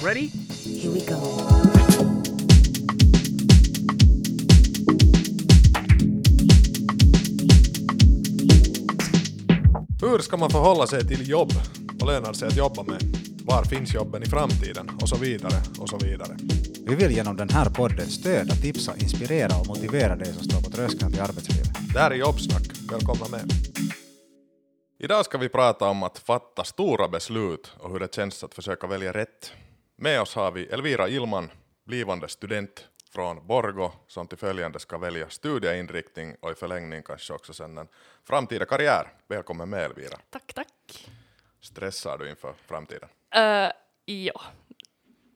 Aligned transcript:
Ready? 0.00 0.30
Here 0.64 0.92
we 0.92 1.00
go. 1.00 1.16
Hur 10.00 10.18
ska 10.18 10.36
man 10.36 10.50
förhålla 10.50 10.86
sig 10.86 11.08
till 11.08 11.28
jobb? 11.28 11.52
Vad 11.92 12.10
lönar 12.10 12.32
sig 12.32 12.48
att 12.48 12.56
jobba 12.56 12.82
med? 12.82 13.02
Var 13.44 13.64
finns 13.64 13.94
jobben 13.94 14.22
i 14.22 14.26
framtiden? 14.26 14.90
Och 15.02 15.08
så 15.08 15.16
vidare, 15.16 15.62
och 15.78 15.88
så 15.88 15.98
vidare. 15.98 16.36
Vi 16.86 16.94
vill 16.94 17.10
genom 17.10 17.36
den 17.36 17.48
här 17.48 17.70
podden 17.70 18.06
stödja, 18.06 18.54
tipsa, 18.54 18.96
inspirera 18.96 19.60
och 19.60 19.66
motivera 19.66 20.16
dig 20.16 20.32
som 20.32 20.44
står 20.44 20.60
på 20.60 20.70
tröskeln 20.70 21.12
till 21.12 21.22
arbetslivet. 21.22 21.68
Det 21.92 21.98
här 21.98 22.10
är 22.10 22.14
Jobbsnack, 22.14 22.62
välkomna 22.90 23.28
med. 23.28 23.52
Idag 24.98 25.24
ska 25.24 25.38
vi 25.38 25.48
prata 25.48 25.88
om 25.88 26.02
att 26.02 26.18
fatta 26.18 26.64
stora 26.64 27.08
beslut 27.08 27.72
och 27.78 27.92
hur 27.92 28.00
det 28.00 28.14
känns 28.14 28.44
att 28.44 28.54
försöka 28.54 28.86
välja 28.86 29.12
rätt. 29.12 29.52
Med 30.00 30.20
oss 30.20 30.34
har 30.34 30.50
vi 30.50 30.66
Elvira 30.66 31.08
Ilman, 31.08 31.50
blivande 31.84 32.28
student 32.28 32.88
från 33.12 33.46
Borgo 33.46 33.90
som 34.06 34.26
till 34.26 34.38
följande 34.38 34.78
ska 34.78 34.98
välja 34.98 35.28
studieinriktning 35.28 36.36
och 36.40 36.50
i 36.50 36.54
förlängning 36.54 37.02
kanske 37.02 37.32
också 37.32 37.52
sen 37.52 37.78
en 37.78 37.88
framtida 38.24 38.64
karriär. 38.64 39.12
Välkommen 39.28 39.70
med 39.70 39.84
Elvira. 39.84 40.18
Tack, 40.30 40.52
tack. 40.54 41.08
Stressar 41.60 42.18
du 42.18 42.30
inför 42.30 42.54
framtiden? 42.66 43.08
Uh, 43.36 43.70
ja. 44.04 44.40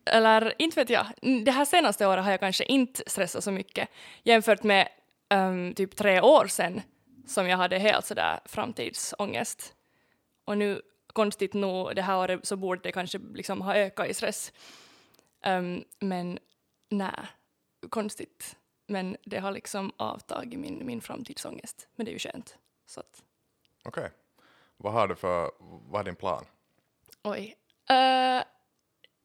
Eller 0.07 0.55
inte 0.59 0.80
vet 0.80 0.91
jag. 0.91 1.07
Det 1.45 1.51
här 1.51 1.65
senaste 1.65 2.07
året 2.07 2.24
har 2.24 2.30
jag 2.30 2.41
kanske 2.41 2.65
inte 2.65 3.02
stressat 3.07 3.45
så 3.45 3.51
mycket 3.51 3.88
jämfört 4.23 4.63
med 4.63 4.88
um, 5.35 5.74
typ 5.74 5.97
tre 5.97 6.21
år 6.21 6.47
sedan 6.47 6.80
som 7.27 7.49
jag 7.49 7.57
hade 7.57 7.79
helt 7.79 8.07
sådär 8.07 8.41
framtidsångest. 8.45 9.74
Och 10.45 10.59
nu, 10.59 10.83
konstigt 11.12 11.55
nog, 11.55 11.97
det 11.97 12.02
här 12.02 12.19
året 12.19 12.47
så 12.47 12.57
borde 12.57 12.80
det 12.83 12.93
kanske 12.93 13.19
liksom 13.34 13.61
ha 13.61 13.75
ökat 13.75 14.09
i 14.09 14.15
stress. 14.15 14.52
Um, 15.47 15.85
men 15.98 16.38
nej, 16.88 17.27
konstigt. 17.91 18.57
Men 18.87 19.16
det 19.24 19.38
har 19.38 19.52
liksom 19.52 19.93
avtagit 19.96 20.59
min, 20.59 20.87
min 20.87 21.01
framtidsångest. 21.01 21.88
Men 21.96 22.07
det 22.07 22.10
är 22.10 22.13
ju 22.13 22.18
skönt. 22.18 22.59
Okej. 23.85 24.10
Vad 24.77 24.93
har 24.93 25.09
du 25.09 25.15
för, 25.15 25.51
vad 25.59 26.01
är 26.01 26.05
din 26.05 26.16
plan? 26.16 26.45
Oj. 27.23 27.57
Uh, 27.90 28.43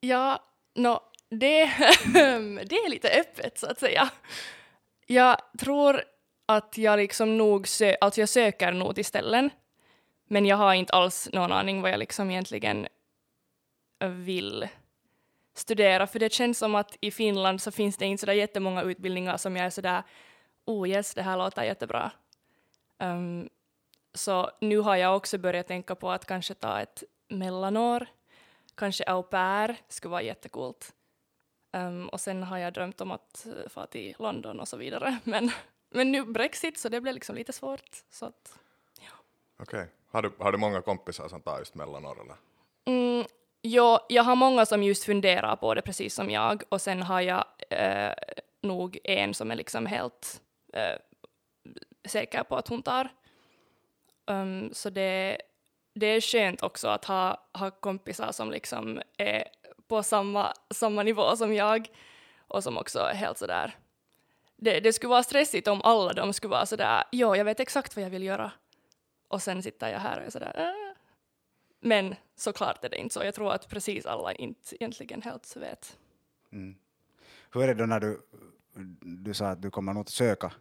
ja, 0.00 0.42
no, 0.74 1.00
det, 1.30 1.64
det 2.68 2.76
är 2.76 2.90
lite 2.90 3.10
öppet 3.10 3.58
så 3.58 3.66
att 3.66 3.78
säga. 3.78 4.10
Jag 5.06 5.36
tror 5.58 6.02
att 6.46 6.78
jag 6.78 6.96
liksom 6.96 7.38
nog 7.38 7.68
sö 7.68 7.96
alltså 8.00 8.20
jag 8.20 8.28
söker 8.28 8.72
nog 8.72 8.94
till 8.94 9.04
ställen. 9.04 9.50
Men 10.28 10.46
jag 10.46 10.56
har 10.56 10.74
inte 10.74 10.92
alls 10.92 11.28
någon 11.32 11.52
aning 11.52 11.82
vad 11.82 11.90
jag 11.90 11.98
liksom 11.98 12.30
egentligen 12.30 12.88
vill 14.00 14.68
studera. 15.54 16.06
För 16.06 16.18
det 16.18 16.32
känns 16.32 16.58
som 16.58 16.74
att 16.74 16.96
i 17.00 17.10
Finland 17.10 17.62
så 17.62 17.70
finns 17.70 17.96
det 17.96 18.06
inte 18.06 18.20
sådär 18.20 18.32
jättemånga 18.32 18.82
utbildningar 18.82 19.36
som 19.36 19.56
jag 19.56 19.66
är 19.66 19.70
sådär 19.70 20.02
oh 20.64 20.88
yes, 20.88 21.14
det 21.14 21.22
här 21.22 21.36
låter 21.36 21.62
jättebra. 21.62 22.10
Um, 22.98 23.48
så 24.14 24.50
nu 24.60 24.78
har 24.78 24.96
jag 24.96 25.16
också 25.16 25.38
börjat 25.38 25.66
tänka 25.66 25.94
på 25.94 26.10
att 26.10 26.24
kanske 26.24 26.54
ta 26.54 26.80
ett 26.80 27.04
mellanår. 27.28 28.06
Kanske 28.74 29.04
au 29.04 29.22
pair 29.22 29.76
skulle 29.88 30.10
vara 30.10 30.22
jättekult. 30.22 30.94
Um, 31.72 32.08
och 32.08 32.20
sen 32.20 32.42
har 32.42 32.58
jag 32.58 32.72
drömt 32.72 33.00
om 33.00 33.10
att 33.10 33.46
uh, 33.46 33.68
fara 33.68 33.86
till 33.86 34.14
London 34.18 34.60
och 34.60 34.68
så 34.68 34.76
vidare. 34.76 35.18
Men, 35.24 35.50
men 35.90 36.12
nu 36.12 36.24
Brexit, 36.24 36.78
så 36.78 36.88
det 36.88 37.00
blev 37.00 37.14
liksom 37.14 37.36
lite 37.36 37.52
svårt. 37.52 38.04
Så 38.10 38.26
att, 38.26 38.58
Okej. 39.62 39.86
Har, 40.10 40.22
du, 40.22 40.32
har 40.38 40.52
du 40.52 40.58
många 40.58 40.80
kompisar 40.80 41.28
som 41.28 41.40
tar 41.40 41.58
just 41.58 41.74
mellanår 41.74 42.16
mm, 42.86 43.26
jo, 43.62 43.98
jag 44.08 44.22
har 44.22 44.36
många 44.36 44.66
som 44.66 44.82
just 44.82 45.04
funderar 45.04 45.56
på 45.56 45.74
det, 45.74 45.82
precis 45.82 46.14
som 46.14 46.30
jag. 46.30 46.62
Och 46.68 46.80
sen 46.80 47.02
har 47.02 47.20
jag 47.20 47.44
eh, 47.70 48.12
nog 48.62 48.98
en 49.04 49.34
som 49.34 49.50
är 49.50 49.56
liksom 49.56 49.86
helt 49.86 50.40
eh, 50.72 50.98
säker 52.04 52.42
på 52.42 52.56
att 52.56 52.68
hon 52.68 52.82
tar. 52.82 53.08
Um, 54.26 54.70
så 54.72 54.90
det, 54.90 55.38
det 55.94 56.06
är 56.06 56.20
skönt 56.20 56.62
också 56.62 56.88
att 56.88 57.04
ha, 57.04 57.48
ha 57.52 57.70
kompisar 57.70 58.32
som 58.32 58.50
liksom 58.50 59.00
är 59.16 59.44
på 59.88 60.02
samma, 60.02 60.52
samma 60.70 61.02
nivå 61.02 61.36
som 61.36 61.54
jag 61.54 61.90
och 62.48 62.62
som 62.62 62.78
också 62.78 62.98
är 62.98 63.14
helt 63.14 63.38
sådär. 63.38 63.78
Det, 64.56 64.80
det 64.80 64.92
skulle 64.92 65.10
vara 65.10 65.22
stressigt 65.22 65.68
om 65.68 65.82
alla 65.82 66.12
de 66.12 66.32
skulle 66.32 66.50
vara 66.50 66.66
sådär, 66.66 67.04
ja, 67.10 67.36
jag 67.36 67.44
vet 67.44 67.60
exakt 67.60 67.96
vad 67.96 68.04
jag 68.04 68.10
vill 68.10 68.22
göra. 68.22 68.52
Och 69.28 69.42
sen 69.42 69.62
sitter 69.62 69.88
jag 69.88 69.98
här 69.98 70.20
och 70.20 70.26
är 70.26 70.30
sådär, 70.30 70.52
äh. 70.56 70.88
Men 71.80 72.14
såklart 72.36 72.84
är 72.84 72.88
det 72.88 72.96
inte 72.96 73.12
så. 73.12 73.24
Jag 73.24 73.34
tror 73.34 73.52
att 73.52 73.68
precis 73.68 74.06
alla 74.06 74.32
inte 74.32 74.76
egentligen 74.76 75.22
helt 75.22 75.56
vet. 75.56 75.98
Hur 77.52 77.62
är 77.62 77.66
det 77.66 77.74
då 77.74 77.86
när 77.86 78.00
du, 78.00 78.20
du 79.24 79.34
sa 79.34 79.48
att 79.48 79.62
du 79.62 79.70
kommer 79.70 79.92
nog 79.92 80.00
att 80.00 80.08
söka 80.08 80.52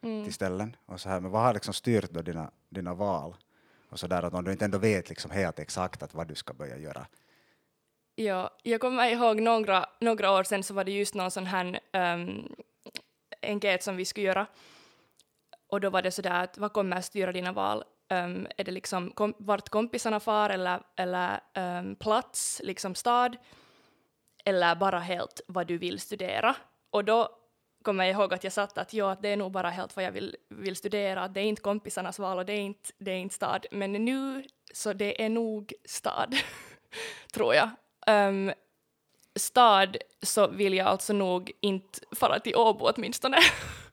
till 0.00 0.34
ställen 0.34 0.76
och 0.86 1.00
så 1.00 1.08
här, 1.08 1.20
men 1.20 1.30
vad 1.30 1.42
har 1.42 1.54
liksom 1.54 1.74
styrt 1.74 2.10
då 2.10 2.22
dina, 2.22 2.50
dina 2.68 2.94
val? 2.94 3.36
Och 3.88 4.00
så 4.00 4.06
där 4.06 4.22
att 4.22 4.34
om 4.34 4.44
du 4.44 4.52
inte 4.52 4.64
ändå 4.64 4.78
vet 4.78 5.08
liksom 5.08 5.30
helt 5.30 5.58
exakt 5.58 6.02
att 6.02 6.14
vad 6.14 6.28
du 6.28 6.34
ska 6.34 6.54
börja 6.54 6.76
göra. 6.78 7.06
Ja, 8.14 8.50
jag 8.62 8.80
kommer 8.80 9.08
ihåg 9.08 9.40
några, 9.40 9.86
några 10.00 10.30
år 10.32 10.44
sedan 10.44 10.62
så 10.62 10.74
var 10.74 10.84
det 10.84 10.92
just 10.92 11.14
någon 11.14 11.30
sån 11.30 11.46
här 11.46 11.80
um, 11.92 12.54
enkät 13.42 13.82
som 13.82 13.96
vi 13.96 14.04
skulle 14.04 14.26
göra. 14.26 14.46
Och 15.66 15.80
då 15.80 15.90
var 15.90 16.02
det 16.02 16.10
sådär 16.10 16.44
att 16.44 16.58
vad 16.58 16.72
kommer 16.72 16.96
att 16.96 17.04
styra 17.04 17.32
dina 17.32 17.52
val? 17.52 17.84
Um, 18.10 18.46
är 18.56 18.64
det 18.64 18.72
liksom 18.72 19.10
kom, 19.10 19.34
vart 19.38 19.68
kompisarna 19.68 20.20
far 20.20 20.50
eller, 20.50 20.80
eller 20.96 21.40
um, 21.54 21.96
plats, 21.96 22.60
liksom 22.64 22.94
stad? 22.94 23.36
Eller 24.44 24.74
bara 24.74 24.98
helt 24.98 25.40
vad 25.46 25.66
du 25.66 25.78
vill 25.78 26.00
studera? 26.00 26.56
Och 26.90 27.04
då 27.04 27.28
kommer 27.82 28.04
jag 28.04 28.12
ihåg 28.12 28.34
att 28.34 28.44
jag 28.44 28.52
satt 28.52 28.78
att 28.78 28.92
ja, 28.92 29.16
det 29.22 29.28
är 29.28 29.36
nog 29.36 29.52
bara 29.52 29.70
helt 29.70 29.96
vad 29.96 30.04
jag 30.04 30.12
vill, 30.12 30.36
vill 30.48 30.76
studera, 30.76 31.22
att 31.22 31.34
det 31.34 31.40
är 31.40 31.44
inte 31.44 31.62
kompisarnas 31.62 32.18
val 32.18 32.38
och 32.38 32.46
det 32.46 32.52
är 32.52 32.60
inte, 32.60 32.90
det 32.98 33.10
är 33.10 33.16
inte 33.16 33.34
stad. 33.34 33.66
Men 33.70 33.92
nu 33.92 34.44
så 34.72 34.92
det 34.92 35.24
är 35.24 35.28
nog 35.28 35.72
stad, 35.84 36.34
tror 37.32 37.54
jag. 37.54 37.70
Um, 38.06 38.52
stad 39.36 39.96
så 40.22 40.46
vill 40.46 40.74
jag 40.74 40.86
alltså 40.86 41.12
nog 41.12 41.52
inte 41.60 42.00
fara 42.16 42.40
till 42.40 42.56
Åbo 42.56 42.90
åtminstone. 42.96 43.38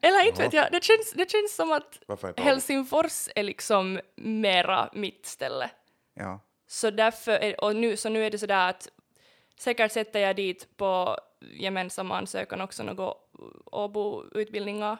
Eller 0.00 0.26
inte 0.26 0.42
vet 0.42 0.52
jag, 0.52 0.72
det 0.72 0.84
känns, 0.84 1.12
det 1.12 1.30
känns 1.30 1.54
som 1.56 1.72
att? 1.72 1.98
Helsingfors 2.36 3.28
är 3.34 3.42
liksom 3.42 4.00
mera 4.16 4.90
mitt 4.92 5.26
ställe. 5.26 5.70
Ja. 6.14 6.40
Så 6.66 6.90
därför, 6.90 7.32
är, 7.32 7.64
och 7.64 7.76
nu, 7.76 7.96
så 7.96 8.08
nu 8.08 8.26
är 8.26 8.30
det 8.30 8.38
sådär 8.38 8.68
att 8.68 8.88
säkert 9.58 9.92
sätter 9.92 10.20
jag 10.20 10.36
dit 10.36 10.76
på 10.76 11.16
gemensamma 11.40 12.18
ansökan 12.18 12.60
också 12.60 12.82
några 12.82 13.14
Åbo-utbildningar. 13.64 14.98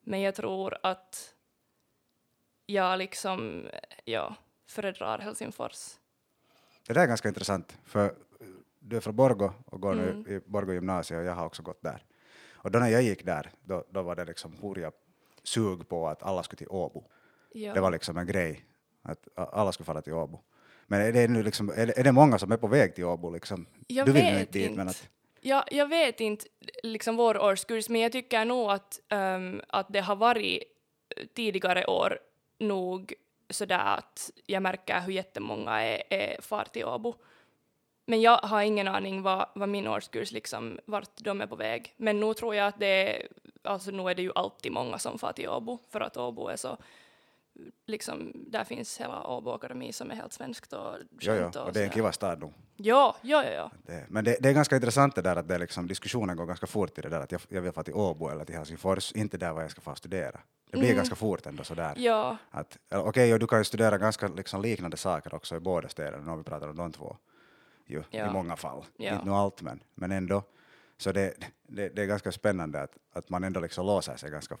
Men 0.00 0.20
jag 0.20 0.34
tror 0.34 0.78
att 0.82 1.34
jag 2.66 2.98
liksom, 2.98 3.66
ja, 4.04 4.34
föredrar 4.66 5.18
Helsingfors. 5.18 5.98
Det 6.86 6.94
där 6.94 7.02
är 7.02 7.06
ganska 7.06 7.28
intressant, 7.28 7.78
för 7.84 8.14
du 8.78 8.96
är 8.96 9.00
från 9.00 9.16
Borgo 9.16 9.50
och 9.66 9.80
går 9.80 9.94
nu 9.94 10.24
i 10.28 10.40
Borgo 10.50 10.72
gymnasium 10.72 11.20
och 11.20 11.26
jag 11.26 11.34
har 11.34 11.46
också 11.46 11.62
gått 11.62 11.82
där. 11.82 12.04
Och 12.68 12.72
då 12.72 12.78
när 12.78 12.88
jag 12.88 13.02
gick 13.02 13.24
där, 13.24 13.50
då, 13.64 13.84
då 13.90 14.02
var 14.02 14.16
det 14.16 14.24
liksom 14.24 14.56
hurja 14.62 14.92
sug 15.42 15.88
på 15.88 16.08
att 16.08 16.22
alla 16.22 16.42
skulle 16.42 16.58
till 16.58 16.68
Åbo. 16.70 17.04
Ja. 17.52 17.74
Det 17.74 17.80
var 17.80 17.90
liksom 17.90 18.16
en 18.16 18.26
grej, 18.26 18.64
att 19.02 19.28
alla 19.34 19.72
skulle 19.72 19.84
fara 19.84 20.02
till 20.02 20.12
Åbo. 20.12 20.40
Men 20.86 21.00
är 21.00 21.12
det, 21.12 21.28
nu 21.28 21.42
liksom, 21.42 21.72
är 21.76 21.86
det, 21.86 21.98
är 21.98 22.04
det 22.04 22.12
många 22.12 22.38
som 22.38 22.52
är 22.52 22.56
på 22.56 22.66
väg 22.66 22.94
till 22.94 23.04
Åbo? 23.04 23.30
Liksom? 23.30 23.66
Jag 23.86 24.06
du 24.06 24.12
vill 24.12 24.22
vet 24.22 24.40
inte 24.40 24.52
dit, 24.52 24.76
men 24.76 24.88
att, 24.88 25.08
Ja, 25.40 25.64
jag 25.70 25.88
vet 25.88 26.20
inte 26.20 26.46
liksom 26.82 27.16
vår 27.16 27.38
årskurs, 27.38 27.88
men 27.88 28.00
jag 28.00 28.12
tycker 28.12 28.44
nog 28.44 28.70
att, 28.70 29.00
ehm, 29.08 29.60
att 29.68 29.86
det 29.88 30.00
har 30.00 30.16
varit 30.16 30.62
tidigare 31.34 31.86
år 31.86 32.18
nog 32.58 33.14
sådär 33.50 33.96
att 33.98 34.30
jag 34.46 34.62
märker 34.62 35.00
hur 35.00 35.12
jättemånga 35.12 35.82
är, 35.82 36.02
är 36.10 36.40
far 36.40 36.64
till 36.64 36.84
Åbo. 36.84 37.14
Men 38.08 38.20
jag 38.20 38.38
har 38.38 38.62
ingen 38.62 38.88
aning 38.88 39.22
vad, 39.22 39.46
vad 39.54 39.68
min 39.68 39.86
årskurs 39.86 40.32
liksom, 40.32 40.78
vart 40.84 41.10
de 41.16 41.40
är 41.40 41.46
på 41.46 41.56
väg. 41.56 41.94
Men 41.96 42.20
nu 42.20 42.34
tror 42.34 42.54
jag 42.54 42.66
att 42.66 42.78
det 42.78 42.86
är, 42.86 43.28
alltså 43.62 43.90
nu 43.90 44.10
är 44.10 44.14
det 44.14 44.22
ju 44.22 44.32
alltid 44.34 44.72
många 44.72 44.98
som 44.98 45.18
far 45.18 45.32
till 45.32 45.48
Åbo, 45.48 45.78
för 45.90 46.00
att 46.00 46.16
Åbo 46.16 46.48
är 46.48 46.56
så, 46.56 46.76
liksom, 47.86 48.32
där 48.34 48.64
finns 48.64 49.00
hela 49.00 49.26
Åbo 49.26 49.50
Akademi 49.50 49.92
som 49.92 50.10
är 50.10 50.14
helt 50.14 50.32
svenskt 50.32 50.72
och 50.72 50.94
jo, 51.20 51.34
jo, 51.54 51.60
och 51.60 51.72
det 51.72 51.80
är 51.80 51.84
en 51.84 51.90
kiva 51.90 52.12
stad 52.12 52.40
nog. 52.40 52.52
Ja, 52.76 53.16
ja, 53.22 53.44
ja, 53.44 53.50
ja. 53.50 53.70
Det, 53.86 54.04
men 54.08 54.24
det, 54.24 54.36
det 54.40 54.48
är 54.48 54.52
ganska 54.52 54.76
intressant 54.76 55.14
det 55.14 55.22
där 55.22 55.36
att 55.36 55.48
det 55.48 55.58
liksom, 55.58 55.86
diskussionen 55.86 56.36
går 56.36 56.46
ganska 56.46 56.66
fort 56.66 56.98
i 56.98 57.00
det 57.00 57.08
där 57.08 57.20
att 57.20 57.32
jag, 57.32 57.40
jag 57.48 57.62
vill 57.62 57.72
fara 57.72 57.84
till 57.84 57.94
Åbo 57.94 58.28
eller 58.28 58.44
till 58.44 58.54
Helsingfors, 58.56 59.12
inte 59.12 59.38
där 59.38 59.52
var 59.52 59.62
jag 59.62 59.70
ska 59.70 59.80
få 59.80 59.94
studera. 59.94 60.40
Det 60.70 60.78
blir 60.78 60.94
ganska 60.94 61.14
fort 61.14 61.46
ändå 61.46 61.64
sådär. 61.64 61.94
Ja, 61.96 62.36
Okej, 62.90 63.32
och 63.32 63.38
du 63.38 63.46
kan 63.46 63.58
ju 63.58 63.64
studera 63.64 63.98
ganska 63.98 64.28
liksom, 64.28 64.62
liknande 64.62 64.96
saker 64.96 65.34
också 65.34 65.56
i 65.56 65.60
båda 65.60 65.88
städerna, 65.88 66.30
har 66.30 66.36
vi 66.36 66.44
pratat 66.44 66.70
om 66.70 66.76
de 66.76 66.92
två. 66.92 67.16
Ju, 67.88 68.02
Ja. 68.10 68.30
I 68.30 68.32
många 68.32 68.56
fall. 68.56 68.84
Ja. 68.96 69.12
Inte 69.12 69.24
nu 69.24 69.32
allt, 69.32 69.62
men, 69.62 69.82
men 69.94 70.12
ändå. 70.12 70.42
Så 70.96 71.12
det, 71.12 71.34
det, 71.62 71.88
det 71.88 72.02
är 72.02 72.06
ganska 72.06 72.32
spännande 72.32 72.82
att, 72.82 72.96
att 73.12 73.28
man 73.28 73.44
ändå 73.44 73.60
liksom 73.60 73.86
låser 73.86 74.16
sig 74.16 74.30
ganska 74.30 74.56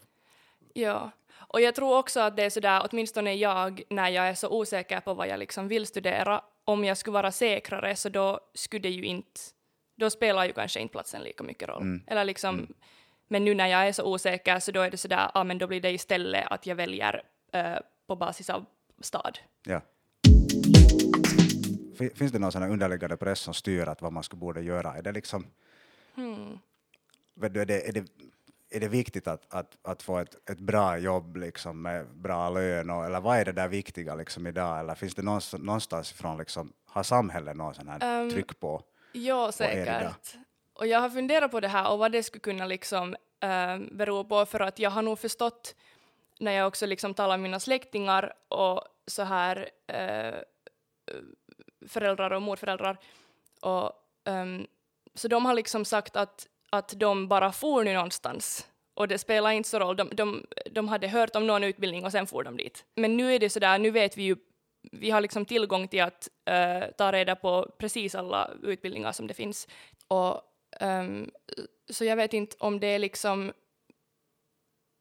Ja, 0.74 1.10
och 1.36 1.60
jag 1.60 1.74
tror 1.74 1.98
också 1.98 2.20
att 2.20 2.36
det 2.36 2.42
är 2.44 2.50
sådär, 2.50 2.88
åtminstone 2.90 3.34
jag, 3.34 3.82
när 3.90 4.08
jag 4.08 4.28
är 4.28 4.34
så 4.34 4.48
osäker 4.48 5.00
på 5.00 5.14
vad 5.14 5.28
jag 5.28 5.38
liksom 5.38 5.68
vill 5.68 5.86
studera, 5.86 6.42
om 6.64 6.84
jag 6.84 6.96
skulle 6.96 7.14
vara 7.14 7.32
säkrare 7.32 7.96
så 7.96 8.08
då 8.08 8.40
skulle 8.54 8.82
det 8.82 8.88
ju 8.88 9.04
inte, 9.04 9.40
då 9.96 10.10
spelar 10.10 10.44
ju 10.44 10.52
kanske 10.52 10.80
inte 10.80 10.92
platsen 10.92 11.22
lika 11.22 11.44
mycket 11.44 11.68
roll. 11.68 11.82
Eller 12.06 12.24
liksom, 12.24 12.66
men 13.28 13.44
nu 13.44 13.54
när 13.54 13.66
jag 13.66 13.88
är 13.88 13.92
så 13.92 14.04
osäker 14.04 14.58
så 14.58 14.72
då 14.72 14.80
är 14.80 14.90
det 14.90 14.96
sådär, 14.96 15.30
ja 15.34 15.44
men 15.44 15.58
då 15.58 15.66
blir 15.66 15.80
det 15.80 15.90
istället 15.90 16.46
att 16.50 16.66
jag 16.66 16.76
väljer 16.76 17.22
eh, 17.52 17.76
på 18.06 18.16
basis 18.16 18.50
av 18.50 18.64
stad. 19.00 19.38
Ja. 19.66 19.80
Fin- 21.98 22.14
Finns 22.14 22.32
det 22.32 22.38
någon 22.38 22.52
sån 22.52 22.62
underliggande 22.62 23.16
press 23.16 23.40
som 23.40 23.54
styr 23.54 23.86
att 23.88 24.02
vad 24.02 24.12
man 24.12 24.22
skulle 24.22 24.40
borde 24.40 24.60
göra? 24.62 24.94
Är 24.94 25.02
det 25.02 25.12
liksom... 25.12 25.46
Du, 27.34 27.60
är, 27.60 27.64
det, 27.66 27.88
är, 27.88 27.92
det, 27.92 28.04
är 28.70 28.80
det 28.80 28.88
viktigt 28.88 29.26
att, 29.28 29.54
att, 29.54 29.78
att 29.82 30.02
få 30.02 30.18
ett, 30.18 30.50
ett 30.50 30.58
bra 30.58 30.98
jobb 30.98 31.36
liksom, 31.36 31.82
med 31.82 32.06
bra 32.14 32.50
lön? 32.50 32.90
Och, 32.90 33.04
eller 33.04 33.20
vad 33.20 33.38
är 33.38 33.44
det 33.44 33.52
där 33.52 33.68
viktiga 33.68 34.14
liksom, 34.14 34.46
idag? 34.46 34.80
Eller 34.80 34.94
finns 34.94 35.14
det 35.14 35.22
någonstans, 35.22 35.62
någonstans 35.62 36.12
ifrån, 36.12 36.38
liksom, 36.38 36.72
har 36.86 37.02
samhället 37.02 37.56
någon 37.56 37.74
sån 37.74 37.88
här 37.88 38.22
Ehm, 38.22 38.30
tryck 38.30 38.60
på? 38.60 38.82
Ja, 39.12 39.52
säkert. 39.52 40.36
Och 40.72 40.86
jag 40.86 41.00
har 41.00 41.10
funderat 41.10 41.50
på 41.50 41.60
det 41.60 41.68
här 41.68 41.90
och 41.92 41.98
vad 41.98 42.12
det 42.12 42.22
skulle 42.22 42.40
kunna 42.40 42.66
liksom 42.66 43.16
äh, 43.40 43.78
bero 43.92 44.24
på 44.24 44.46
för 44.46 44.60
att 44.60 44.78
jag 44.78 44.90
har 44.90 45.02
nog 45.02 45.18
förstått 45.18 45.74
när 46.40 46.52
jag 46.52 46.66
också 46.68 46.86
liksom 46.86 47.14
talar 47.14 47.36
med 47.36 47.42
mina 47.42 47.60
släktingar 47.60 48.32
och 48.48 48.82
så 49.06 49.22
här 49.22 49.68
äh, 49.86 50.34
föräldrar 51.86 52.30
och 52.30 52.42
morföräldrar 52.42 52.98
och 53.60 53.92
um, 54.24 54.66
så 55.14 55.28
de 55.28 55.44
har 55.44 55.54
liksom 55.54 55.84
sagt 55.84 56.16
att, 56.16 56.46
att 56.70 56.94
de 56.96 57.28
bara 57.28 57.52
for 57.52 57.84
nu 57.84 57.94
någonstans 57.94 58.68
och 58.94 59.08
det 59.08 59.18
spelar 59.18 59.50
inte 59.50 59.68
så 59.68 59.78
roll, 59.78 59.96
de, 59.96 60.10
de, 60.12 60.46
de 60.70 60.88
hade 60.88 61.08
hört 61.08 61.36
om 61.36 61.46
någon 61.46 61.64
utbildning 61.64 62.04
och 62.04 62.12
sen 62.12 62.26
for 62.26 62.42
de 62.42 62.56
dit. 62.56 62.84
Men 62.94 63.16
nu 63.16 63.34
är 63.34 63.38
det 63.38 63.50
sådär, 63.50 63.78
nu 63.78 63.90
vet 63.90 64.16
vi 64.16 64.22
ju 64.22 64.36
vi 64.92 65.10
har 65.10 65.20
liksom 65.20 65.44
tillgång 65.44 65.88
till 65.88 66.02
att 66.02 66.28
uh, 66.50 66.90
ta 66.98 67.12
reda 67.12 67.36
på 67.36 67.70
precis 67.78 68.14
alla 68.14 68.50
utbildningar 68.62 69.12
som 69.12 69.26
det 69.26 69.34
finns. 69.34 69.68
Och, 70.08 70.42
um, 70.80 71.30
så 71.90 72.04
jag 72.04 72.16
vet 72.16 72.34
inte 72.34 72.56
om 72.58 72.80
det 72.80 72.86
är 72.86 72.98
liksom 72.98 73.52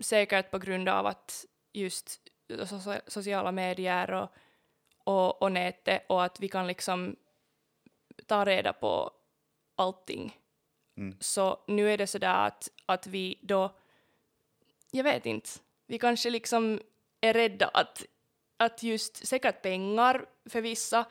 säkert 0.04 0.52
på 0.52 0.60
grund 0.60 0.90
av 0.90 1.06
att 1.06 1.46
just 1.74 2.22
alltså, 2.60 2.96
sociala 3.08 3.52
medier 3.52 4.12
och, 4.12 4.30
och, 5.08 5.42
och 5.42 5.52
nätet 5.52 6.04
och 6.10 6.24
att 6.24 6.40
vi 6.40 6.48
kan 6.50 6.68
liksom 6.68 7.16
ta 8.26 8.46
reda 8.46 8.74
på 8.74 9.12
allting. 9.76 10.38
Så 11.20 11.60
nu 11.68 11.92
är 11.94 11.98
det 11.98 12.08
sådär 12.08 12.48
att, 12.48 12.70
att 12.86 13.08
vi 13.08 13.40
då, 13.42 13.76
jag 14.92 15.04
vet 15.04 15.26
inte, 15.26 15.50
vi 15.88 16.00
kanske 16.00 16.30
liksom 16.30 16.82
är 17.22 17.34
rädda 17.34 17.68
att, 17.68 18.06
att 18.58 18.84
just 18.84 19.28
säkert 19.28 19.62
pengar 19.62 20.26
för 20.50 20.62
vissa, 20.62 21.06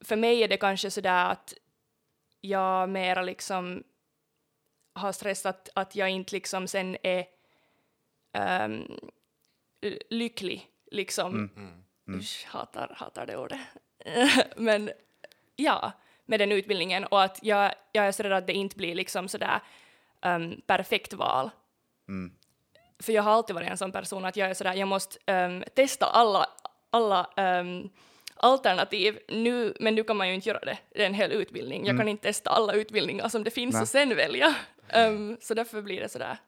för 0.00 0.16
mig 0.16 0.42
är 0.42 0.48
det 0.48 0.56
kanske 0.56 0.90
sådär 0.90 1.30
att 1.30 1.54
jag 2.40 2.88
mera 2.88 3.22
liksom 3.22 3.82
har 4.92 5.12
stressat 5.12 5.68
att 5.74 5.96
jag 5.96 6.10
inte 6.10 6.34
liksom 6.34 6.68
sen 6.68 6.96
är 7.02 7.26
l- 9.80 10.02
lycklig 10.10 10.70
liksom. 10.90 11.50
Usch, 12.08 12.46
hatar, 12.46 12.94
hatar 12.96 13.26
det 13.26 13.36
ordet. 13.36 13.60
Men 14.56 14.90
ja, 15.56 15.92
med 16.26 16.40
den 16.40 16.52
utbildningen 16.52 17.04
och 17.04 17.22
att 17.22 17.38
jag, 17.42 17.74
jag 17.92 18.06
är 18.06 18.12
så 18.12 18.22
rädd 18.22 18.32
att 18.32 18.46
det 18.46 18.52
inte 18.52 18.76
blir 18.76 18.94
liksom 18.94 19.28
sådär 19.28 19.60
um, 20.22 20.60
perfekt 20.66 21.12
val. 21.12 21.50
För 22.98 23.12
jag 23.12 23.22
har 23.22 23.32
alltid 23.32 23.54
varit 23.54 23.70
en 23.70 23.76
sån 23.78 23.92
person 23.92 24.24
att 24.24 24.36
jag 24.36 24.50
är 24.50 24.54
sådär, 24.54 24.74
jag 24.74 24.88
måste 24.88 25.18
ehm, 25.26 25.64
testa 25.74 26.06
alla, 26.06 26.46
alla 26.90 27.30
ehm, 27.36 27.88
alternativ 28.34 29.18
nu, 29.28 29.76
men 29.80 29.94
nu 29.94 30.04
kan 30.04 30.16
man 30.16 30.28
ju 30.28 30.34
inte 30.34 30.48
göra 30.48 30.60
det, 30.60 30.78
det 30.94 31.02
är 31.02 31.06
en 31.06 31.14
hel 31.14 31.32
utbildning. 31.32 31.86
Jag 31.86 31.96
kan 31.98 32.08
inte 32.08 32.22
testa 32.22 32.50
alla 32.50 32.72
utbildningar 32.72 33.28
som 33.28 33.44
det 33.44 33.50
finns 33.50 33.72
Nej. 33.72 33.82
och 33.82 33.88
sen 33.88 34.16
välja. 34.16 34.54
Ehm, 34.88 35.36
så 35.40 35.54
därför 35.54 35.82
blir 35.82 36.00
det 36.00 36.08
sådär 36.08 36.38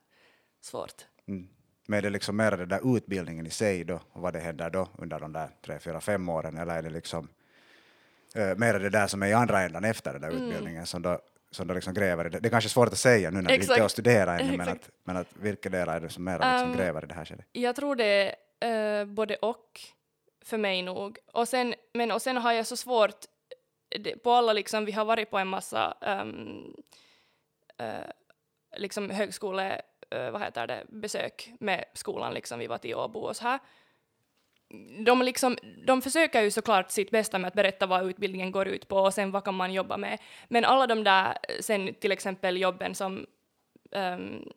svårt. 0.60 1.06
Men 1.90 1.98
är 1.98 2.02
det 2.02 2.10
liksom 2.10 2.36
mer 2.36 2.50
det 2.50 2.66
där 2.66 2.96
utbildningen 2.96 3.46
i 3.46 3.50
sig 3.50 3.84
då, 3.84 4.00
och 4.12 4.22
vad 4.22 4.32
det 4.32 4.40
händer 4.40 4.70
då 4.70 4.88
under 4.98 5.20
de 5.20 5.32
där 5.32 5.48
tre, 5.64 5.78
fyra, 5.78 6.00
fem 6.00 6.28
åren, 6.28 6.58
eller 6.58 6.78
är 6.78 6.82
det 6.82 6.90
liksom 6.90 7.28
uh, 8.36 8.54
mer 8.56 8.78
det 8.78 8.90
där 8.90 9.06
som 9.06 9.22
är 9.22 9.26
i 9.26 9.32
andra 9.32 9.60
ändan 9.62 9.84
efter 9.84 10.12
den 10.12 10.22
där 10.22 10.28
Mm. 10.30 10.42
utbildningen 10.42 10.86
som 10.86 11.02
då, 11.02 11.20
som 11.50 11.66
då 11.66 11.74
liksom 11.74 11.94
gräver 11.94 12.26
i 12.26 12.28
det? 12.28 12.40
Det 12.40 12.48
är 12.48 12.50
kanske 12.50 12.70
svårt 12.70 12.88
att 12.88 12.98
säga 12.98 13.30
nu 13.30 13.36
när 13.40 13.48
du 13.48 13.54
inte 13.54 13.64
Exakt. 13.64 13.80
är 13.80 13.84
och 13.84 13.90
studerar 13.90 14.38
ännu, 14.38 14.56
men 14.56 14.60
Exakt. 14.60 14.84
att, 14.84 14.90
men 15.04 15.16
att 15.16 15.26
vilka 15.36 15.68
delar 15.68 15.96
är 15.96 16.00
det 16.00 16.08
som 16.08 16.24
mer 16.24 16.38
liksom 16.38 16.70
Um, 16.70 16.76
gräver 16.76 17.04
i 17.04 17.06
det 17.06 17.14
här 17.14 17.24
skedet? 17.24 17.46
Jag 17.52 17.76
tror 17.76 17.96
det 17.96 18.34
är 18.60 19.00
eh, 19.00 19.06
både 19.06 19.36
och 19.36 19.80
för 20.44 20.58
mig 20.58 20.82
nog. 20.82 21.18
Och 21.32 21.48
sen, 21.48 21.74
men, 21.94 22.10
och 22.10 22.22
sen 22.22 22.36
har 22.36 22.52
jag 22.52 22.66
så 22.66 22.76
svårt, 22.76 23.24
det, 24.00 24.16
på 24.22 24.30
alla 24.30 24.52
liksom, 24.52 24.84
vi 24.84 24.92
har 24.92 25.04
varit 25.04 25.30
på 25.30 25.38
en 25.38 25.48
massa 25.48 25.96
um, 26.22 26.74
uh, 27.82 28.10
liksom 28.76 29.10
högskole, 29.10 29.82
uh, 30.14 30.30
vad 30.30 30.42
heter 30.42 30.66
det, 30.66 30.84
besök 30.88 31.52
med 31.60 31.84
skolan 31.94 32.34
liksom, 32.34 32.58
vi 32.58 32.66
var 32.66 32.78
till 32.78 32.94
Åbo 32.94 33.20
och 33.20 33.36
så 33.36 33.42
här. 33.44 33.58
De, 35.04 35.22
liksom, 35.22 35.56
de 35.86 36.02
försöker 36.02 36.42
ju 36.42 36.50
såklart 36.50 36.90
sitt 36.90 37.10
bästa 37.10 37.38
med 37.38 37.48
att 37.48 37.54
berätta 37.54 37.86
vad 37.86 38.06
utbildningen 38.10 38.50
går 38.50 38.68
ut 38.68 38.88
på 38.88 38.96
och 38.96 39.14
sen 39.14 39.30
vad 39.30 39.44
kan 39.44 39.54
man 39.54 39.72
jobba 39.72 39.96
med. 39.96 40.18
Men 40.48 40.64
alla 40.64 40.86
de 40.86 41.04
där 41.04 41.38
sen 41.60 41.94
till 41.94 42.12
exempel 42.12 42.56
jobben 42.56 42.94
som 42.94 43.26
um, 43.90 44.52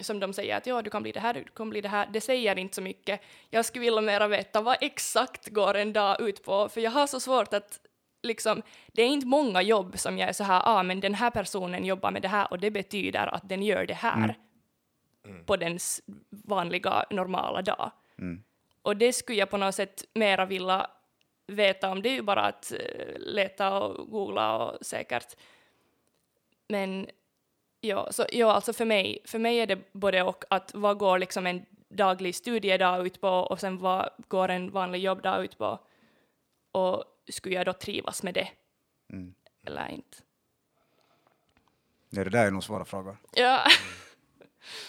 som 0.00 0.20
de 0.20 0.32
säger 0.32 0.56
att 0.56 0.66
ja, 0.66 0.82
du 0.82 0.90
kan 0.90 1.02
bli 1.02 1.12
det 1.12 1.20
här, 1.20 1.34
du 1.34 1.44
kan 1.44 1.70
bli 1.70 1.80
det 1.80 1.88
här, 1.88 2.08
det 2.12 2.20
säger 2.20 2.58
inte 2.58 2.74
så 2.74 2.82
mycket. 2.82 3.20
Jag 3.50 3.64
skulle 3.64 3.84
vilja 3.84 4.00
mera 4.00 4.28
veta 4.28 4.60
vad 4.60 4.76
exakt 4.80 5.48
går 5.48 5.74
en 5.74 5.92
dag 5.92 6.20
ut 6.20 6.44
på, 6.44 6.68
för 6.68 6.80
jag 6.80 6.90
har 6.90 7.06
så 7.06 7.20
svårt 7.20 7.54
att 7.54 7.80
liksom, 8.22 8.62
det 8.86 9.02
är 9.02 9.06
inte 9.06 9.26
många 9.26 9.62
jobb 9.62 9.98
som 9.98 10.18
jag 10.18 10.28
är 10.28 10.32
så 10.32 10.44
här, 10.44 10.62
ah, 10.64 10.82
men 10.82 11.00
den 11.00 11.14
här 11.14 11.30
personen 11.30 11.84
jobbar 11.84 12.10
med 12.10 12.22
det 12.22 12.28
här 12.28 12.50
och 12.50 12.58
det 12.58 12.70
betyder 12.70 13.34
att 13.34 13.48
den 13.48 13.62
gör 13.62 13.86
det 13.86 13.94
här 13.94 14.16
mm 14.16 14.36
på 15.46 15.56
dens 15.56 16.02
vanliga 16.30 17.04
normala 17.10 17.62
dag. 17.62 17.90
Och 18.82 18.96
det 18.96 19.12
skulle 19.12 19.38
jag 19.38 19.50
på 19.50 19.56
något 19.56 19.74
sätt 19.74 20.04
mera 20.14 20.46
vilja 20.46 20.90
veta 21.46 21.90
om. 21.90 22.02
Det 22.02 22.08
är 22.08 22.14
ju 22.14 22.22
bara 22.22 22.42
att 22.42 22.72
eh, 22.72 23.18
leta 23.18 23.80
och 23.80 24.10
googla 24.10 24.58
och 24.58 24.86
säkert. 24.86 25.36
Men 26.68 27.06
ja, 27.80 28.12
så, 28.12 28.26
ja, 28.32 28.52
alltså 28.52 28.72
för 28.72 28.84
mig, 28.84 29.18
för 29.24 29.38
mig 29.38 29.58
är 29.58 29.66
det 29.66 29.92
både 29.92 30.22
och 30.22 30.44
att 30.50 30.74
vad 30.74 30.98
går 30.98 31.18
liksom 31.18 31.46
en 31.46 31.66
daglig 31.88 32.34
studiedag 32.34 33.06
ut 33.06 33.20
på 33.20 33.28
och 33.28 33.60
sen 33.60 33.78
vad 33.78 34.08
går 34.28 34.48
en 34.48 34.70
vanlig 34.70 35.00
jobbdag 35.00 35.44
ut 35.44 35.58
på. 35.58 35.78
Och 36.72 37.04
skulle 37.28 37.54
jag 37.54 37.66
då 37.66 37.72
trivas 37.72 38.22
med 38.22 38.34
det? 38.34 38.48
Eller 39.66 39.88
inte? 39.88 40.16
Ja, 42.10 42.24
det 42.24 42.30
där 42.30 42.46
är 42.46 42.50
nog 42.50 42.64
svåra 42.64 42.84
frågor. 42.84 43.16
Ja, 43.32 43.64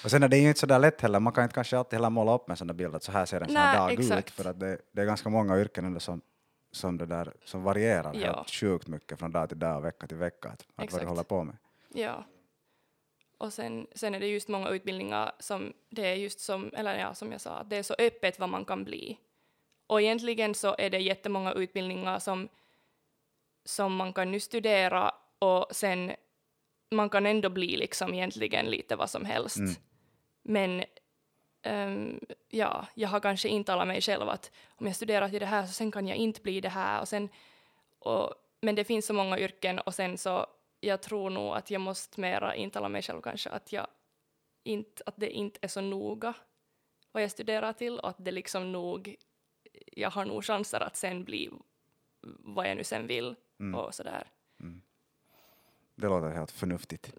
Och 0.03 0.11
sen 0.11 0.23
är 0.23 0.27
det 0.27 0.37
ju 0.37 0.47
inte 0.47 0.59
så 0.59 0.65
där 0.65 0.79
lätt 0.79 1.01
heller, 1.01 1.19
man 1.19 1.33
kan 1.33 1.43
inte 1.43 1.53
kanske 1.53 1.77
alltid 1.77 1.93
heller 1.97 2.09
måla 2.09 2.35
upp 2.35 2.49
en 2.49 2.57
sån 2.57 2.67
där 2.67 2.73
bild 2.73 2.95
att 2.95 3.03
så 3.03 3.11
här 3.11 3.25
ser 3.25 3.41
en 3.41 3.47
sån 3.47 3.55
här 3.55 3.77
dag 3.77 3.93
ut, 3.93 3.99
exakt. 3.99 4.29
för 4.31 4.49
att 4.49 4.59
det, 4.59 4.77
det 4.91 5.01
är 5.01 5.05
ganska 5.05 5.29
många 5.29 5.57
yrken 5.59 5.85
ändå 5.85 5.99
som, 5.99 6.21
som, 6.71 6.97
det 6.97 7.05
där, 7.05 7.33
som 7.45 7.63
varierar 7.63 8.11
Ja. 8.13 8.35
helt 8.35 8.49
sjukt 8.49 8.87
mycket 8.87 9.19
från 9.19 9.31
dag 9.31 9.49
till 9.49 9.59
dag 9.59 9.77
och 9.77 9.85
vecka 9.85 10.07
till 10.07 10.17
vecka, 10.17 10.49
att, 10.49 10.65
att 10.75 10.91
vad 10.91 11.01
du 11.01 11.05
håller 11.07 11.23
på 11.23 11.43
med. 11.43 11.57
ja. 11.93 12.25
Och 13.39 13.53
sen, 13.53 13.87
sen 13.95 14.15
är 14.15 14.19
det 14.19 14.27
just 14.27 14.47
många 14.47 14.69
utbildningar 14.69 15.31
som 15.39 15.73
det 15.89 16.05
är 16.07 16.13
just 16.15 16.39
som, 16.39 16.71
eller 16.73 16.99
ja, 16.99 17.13
som 17.13 17.31
jag 17.31 17.41
sa, 17.41 17.51
att 17.51 17.69
det 17.69 17.77
är 17.77 17.83
så 17.83 17.95
öppet 17.99 18.39
vad 18.39 18.49
man 18.49 18.65
kan 18.65 18.83
bli. 18.83 19.17
Och 19.87 20.01
egentligen 20.01 20.55
så 20.55 20.75
är 20.77 20.89
det 20.89 20.97
jättemånga 20.99 21.53
utbildningar 21.53 22.19
som, 22.19 22.49
som 23.65 23.95
man 23.95 24.13
kan 24.13 24.31
nu 24.31 24.39
studera 24.39 25.11
och 25.39 25.67
sen 25.71 26.11
man 26.91 27.09
kan 27.09 27.25
ändå 27.25 27.49
bli 27.49 27.77
liksom 27.77 28.13
egentligen 28.13 28.65
lite 28.65 28.95
vad 28.95 29.09
som 29.09 29.25
helst. 29.25 29.57
Men 30.43 30.83
ehm, 31.61 32.19
ja, 32.49 32.87
jag 32.93 33.09
har 33.09 33.19
kanske 33.19 33.49
intalat 33.49 33.87
mig 33.87 34.01
själv 34.01 34.29
att 34.29 34.51
om 34.67 34.85
jag 34.85 34.95
studerar 34.95 35.29
till 35.29 35.39
det 35.39 35.45
här 35.45 35.65
så 35.65 35.73
sen 35.73 35.91
kan 35.91 36.07
jag 36.07 36.17
inte 36.17 36.41
bli 36.41 36.61
det 36.61 36.69
här 36.69 37.01
och 37.01 37.07
sen 37.07 37.29
och, 37.99 38.33
men 38.61 38.75
det 38.75 38.83
finns 38.83 39.05
så 39.05 39.13
många 39.13 39.39
yrken 39.39 39.79
och 39.79 39.93
sen 39.93 40.17
så 40.17 40.47
jag 40.79 41.01
tror 41.01 41.29
nog 41.29 41.55
att 41.55 41.71
jag 41.71 41.81
måste 41.81 42.21
mera 42.21 42.55
intala 42.55 42.89
mig 42.89 43.01
själv 43.01 43.21
kanske 43.21 43.49
att 43.49 43.73
jag 43.73 43.87
inte, 44.63 45.03
att 45.05 45.15
det 45.17 45.31
inte 45.31 45.59
är 45.61 45.67
så 45.67 45.81
noga 45.81 46.33
vad 47.11 47.23
jag 47.23 47.31
studerar 47.31 47.73
till 47.73 47.99
och 47.99 48.09
att 48.09 48.25
det 48.25 48.31
liksom 48.31 48.71
nog, 48.71 49.15
jag 49.91 50.09
har 50.09 50.25
nog 50.25 50.45
chanser 50.45 50.79
att 50.79 50.95
sen 50.95 51.23
bli 51.23 51.49
vad 52.39 52.69
jag 52.69 52.77
nu 52.77 52.83
sen 52.83 53.07
vill 53.07 53.35
och 53.75 53.95
sådär. 53.95 54.27
Det 55.97 56.07
låter 56.07 56.29
helt 56.29 56.51
förnuftigt. 56.51 57.13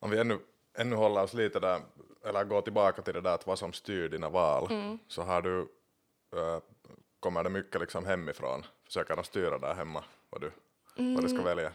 Om 0.00 0.10
vi 0.10 0.18
ännu, 0.18 0.38
ännu 0.78 0.96
håller 0.96 1.22
oss 1.22 1.34
lite 1.34 1.60
där, 1.60 1.80
eller 2.24 2.44
går 2.44 2.62
tillbaka 2.62 3.02
till 3.02 3.14
det 3.14 3.20
där 3.20 3.34
att 3.34 3.46
vad 3.46 3.58
som 3.58 3.72
styr 3.72 4.08
dina 4.08 4.28
val, 4.28 4.98
så 5.08 5.22
har 5.22 5.42
du, 5.42 5.60
äh, 6.36 6.58
kommer 7.20 7.44
det 7.44 7.50
mycket 7.50 7.80
liksom 7.80 8.06
hemifrån? 8.06 8.66
Försöker 8.84 9.16
de 9.16 9.24
styra 9.24 9.58
där 9.58 9.74
hemma 9.74 10.04
vad 10.30 10.40
du, 10.40 10.52
vad 10.96 11.24
du 11.24 11.28
ska 11.28 11.42
välja? 11.42 11.72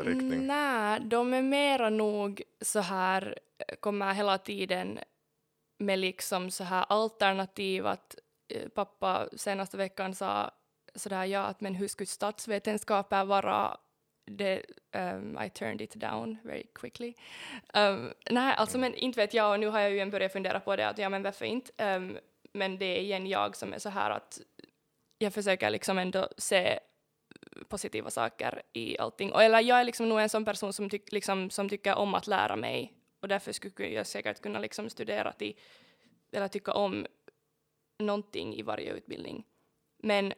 för 0.00 0.04
riktning? 0.04 0.46
Nej, 0.46 1.00
de 1.00 1.34
är 1.34 1.42
mera 1.42 1.90
nog 1.90 2.42
så 2.60 2.80
här, 2.80 3.38
kommer 3.80 4.14
hela 4.14 4.38
tiden 4.38 4.98
med 5.78 5.98
liksom 5.98 6.50
så 6.50 6.64
här 6.64 6.84
alternativ 6.88 7.86
att 7.86 8.14
eh, 8.48 8.68
pappa 8.68 9.28
senaste 9.36 9.76
veckan 9.76 10.14
sa 10.14 10.50
sådär 11.00 11.24
ja, 11.24 11.40
att 11.40 11.60
men 11.60 11.74
hur 11.74 11.88
skulle 11.88 12.06
statsvetenskaper 12.06 13.24
vara 13.24 13.78
det, 14.24 14.62
um, 14.92 15.38
I 15.42 15.50
turned 15.50 15.80
it 15.80 15.94
down 15.94 16.38
very 16.44 16.66
quickly. 16.74 17.14
Um, 17.74 18.12
nej, 18.30 18.54
alltså 18.56 18.78
men 18.78 18.94
inte 18.94 19.20
vet 19.20 19.34
jag 19.34 19.52
och 19.52 19.60
nu 19.60 19.66
har 19.66 19.80
jag 19.80 19.90
ju 19.90 19.98
en 20.00 20.10
börjat 20.10 20.32
fundera 20.32 20.60
på 20.60 20.76
det 20.76 20.88
att 20.88 20.98
ja 20.98 21.08
men 21.08 21.22
varför 21.22 21.44
inte? 21.44 21.96
Um, 21.96 22.18
men 22.52 22.78
det 22.78 22.84
är 22.84 23.00
igen 23.00 23.26
jag 23.26 23.56
som 23.56 23.72
är 23.72 23.78
så 23.78 23.88
här 23.88 24.10
att 24.10 24.40
jag 25.18 25.34
försöker 25.34 25.70
liksom 25.70 25.98
ändå 25.98 26.28
se 26.38 26.78
positiva 27.68 28.10
saker 28.10 28.62
i 28.72 28.98
allting. 28.98 29.32
Och, 29.32 29.42
eller 29.42 29.60
jag 29.60 29.80
är 29.80 29.84
liksom 29.84 30.08
nog 30.08 30.20
en 30.20 30.28
sån 30.28 30.44
person 30.44 30.72
som, 30.72 30.90
tyck, 30.90 31.12
liksom, 31.12 31.50
som 31.50 31.68
tycker 31.68 31.94
om 31.94 32.14
att 32.14 32.26
lära 32.26 32.56
mig 32.56 32.94
och 33.20 33.28
därför 33.28 33.52
skulle 33.52 33.88
jag 33.88 34.06
säkert 34.06 34.42
kunna 34.42 34.58
liksom 34.58 34.90
studera 34.90 35.32
till 35.32 35.56
eller 36.32 36.48
tycka 36.48 36.72
om 36.72 37.06
någonting 37.98 38.54
i 38.54 38.62
varje 38.62 38.92
utbildning. 38.92 39.44
Men 39.98 40.32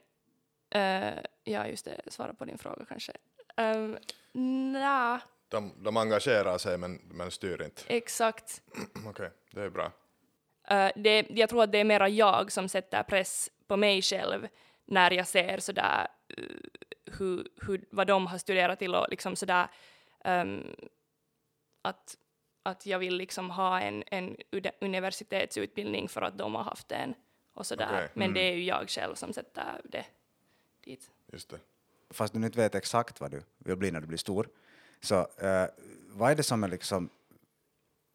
uh, 0.74 1.18
ja, 1.44 1.66
just 1.66 1.84
det, 1.84 2.00
svara 2.06 2.34
på 2.34 2.44
din 2.44 2.58
fråga 2.58 2.84
kanske. 2.84 3.12
Um, 3.56 3.98
Nja, 4.32 5.20
De, 5.48 5.72
de 5.84 5.96
engagerar 5.96 6.58
sig 6.58 6.78
men, 6.78 7.00
men 7.04 7.30
styr 7.30 7.62
inte. 7.62 7.82
exakt. 7.86 8.62
Okej, 9.06 9.30
det 9.50 9.62
är 9.62 9.70
bra. 9.70 9.92
Uh, 10.70 10.90
det, 10.96 11.26
jag 11.30 11.48
tror 11.48 11.62
att 11.62 11.72
det 11.72 11.78
är 11.78 11.84
mera 11.84 12.08
jag 12.08 12.52
som 12.52 12.68
sätter 12.68 13.02
press 13.02 13.50
på 13.66 13.76
mig 13.76 14.02
själv 14.02 14.48
när 14.86 15.10
jag 15.10 15.26
ser 15.26 15.58
sådär 15.58 16.08
uh, 16.38 16.56
hur, 17.18 17.48
hur, 17.66 17.84
vad 17.90 18.06
de 18.06 18.26
har 18.26 18.38
studerat 18.38 18.78
till 18.78 18.94
och 18.94 19.06
liksom 19.10 19.36
sådär 19.36 19.68
um, 20.24 20.76
att, 21.82 22.16
att 22.62 22.86
jag 22.86 22.98
vill 22.98 23.16
liksom 23.16 23.50
ha 23.50 23.80
en, 23.80 24.04
en 24.06 24.36
universitetsutbildning 24.80 26.08
för 26.08 26.22
att 26.22 26.38
de 26.38 26.54
har 26.54 26.62
haft 26.62 26.92
en 26.92 27.14
och 27.54 27.66
sådär. 27.66 27.88
Okej, 27.92 28.08
Men 28.14 28.34
det 28.34 28.40
är 28.40 28.52
ju 28.52 28.64
jag 28.64 28.90
själv 28.90 29.14
som 29.14 29.32
sätter 29.32 29.80
det 29.84 30.04
dit. 30.84 31.10
Just 31.32 31.48
det. 31.48 31.58
Fast 32.10 32.34
du 32.34 32.46
inte 32.46 32.58
vet 32.58 32.74
exakt 32.74 33.20
vad 33.20 33.30
du 33.30 33.42
vill 33.58 33.76
bli 33.76 33.90
när 33.90 34.00
du 34.00 34.06
blir 34.06 34.18
stor, 34.18 34.48
så 35.00 35.18
eh, 35.18 35.66
vad 36.08 36.30
är 36.30 36.34
det 36.34 36.42
som 36.42 36.64
är 36.64 36.68
liksom 36.68 37.10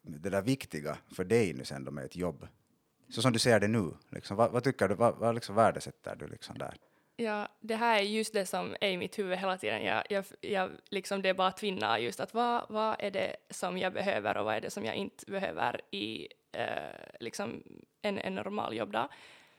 det 0.02 0.30
där 0.30 0.42
viktiga 0.42 0.98
för 1.14 1.24
dig 1.24 1.52
nu 1.52 1.64
sen 1.64 1.84
då 1.84 1.90
med 1.90 2.04
ett 2.04 2.16
jobb? 2.16 2.48
Så 3.08 3.22
som 3.22 3.32
du 3.32 3.38
ser 3.38 3.60
det 3.60 3.68
nu, 3.68 3.90
liksom, 4.08 4.36
vad, 4.36 4.50
vad 4.50 4.64
tycker 4.64 4.88
du, 4.88 4.94
vad, 4.94 5.16
vad 5.16 5.34
liksom 5.34 5.54
värdesätter 5.54 6.16
du 6.16 6.28
liksom 6.28 6.58
där? 6.58 6.74
Ja, 7.16 7.48
det 7.60 7.76
här 7.76 7.98
är 7.98 8.02
just 8.02 8.32
det 8.32 8.46
som 8.46 8.76
är 8.80 8.88
i 8.88 8.96
mitt 8.96 9.18
huvud 9.18 9.38
hela 9.38 9.58
tiden. 9.58 9.84
Jag, 9.84 10.02
jag, 10.10 10.24
jag, 10.40 10.70
liksom 10.90 11.22
det 11.22 11.28
är 11.28 11.34
bara 11.34 11.52
tvinnar 11.52 11.98
just 11.98 12.20
att 12.20 12.34
vad, 12.34 12.66
vad 12.68 12.96
är 12.98 13.10
det 13.10 13.36
som 13.50 13.78
jag 13.78 13.92
behöver 13.92 14.36
och 14.36 14.44
vad 14.44 14.54
är 14.54 14.60
det 14.60 14.70
som 14.70 14.84
jag 14.84 14.94
inte 14.94 15.30
behöver 15.30 15.80
i 15.90 16.28
eh, 16.52 17.16
liksom 17.20 17.62
en, 18.02 18.18
en 18.18 18.34
normal 18.34 18.76
jobbdag. 18.76 19.08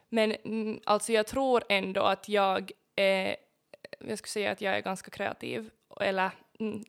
Men 0.10 0.32
mm, 0.32 0.80
alltså 0.84 1.13
jag 1.13 1.28
tror 1.28 1.63
ändå 1.70 2.01
att 2.01 2.30
jag 2.30 2.72
är, 3.01 3.36
jag 4.00 4.18
skulle 4.18 4.29
säga 4.29 4.51
att 4.51 4.62
jag 4.62 4.77
är 4.77 4.82
ganska 4.82 5.12
kreativ, 5.12 5.70
eller 6.01 6.32
mm, 6.60 6.84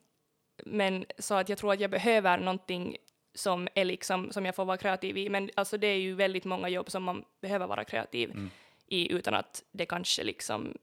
men 0.64 1.04
så 1.18 1.34
att 1.34 1.48
jag 1.48 1.58
tror 1.58 1.72
att 1.72 1.80
jag 1.80 1.90
behöver 1.90 2.38
någonting 2.38 2.96
som 3.34 3.68
är 3.74 3.84
liksom, 3.84 4.32
som 4.32 4.46
jag 4.46 4.54
får 4.54 4.64
vara 4.64 4.76
kreativ 4.76 5.18
i, 5.18 5.28
men 5.28 5.50
alltså 5.56 5.78
det 5.78 5.86
är 5.86 5.96
ju 5.98 6.14
väldigt 6.14 6.44
många 6.44 6.68
jobb 6.68 6.90
som 6.90 7.02
man 7.02 7.24
behöver 7.40 7.66
vara 7.66 7.84
kreativ 7.84 8.50
i 8.86 9.12
utan 9.12 9.34
att 9.34 9.62
det 9.72 9.86
kanske 9.86 10.24
liksom 10.24 10.78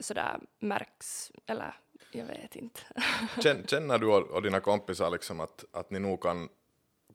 sådär 0.00 0.40
märks, 0.58 1.32
eller 1.46 1.74
jag 2.12 2.24
vet 2.26 2.56
inte. 2.56 2.80
Känn- 3.42 3.66
Känner 3.66 3.98
du 3.98 4.06
och, 4.06 4.42
dina 4.42 4.60
kompisar 4.60 5.10
liksom 5.10 5.40
att, 5.40 5.64
att 5.72 5.90
ni 5.90 5.98
nog 5.98 6.22
kan, 6.22 6.48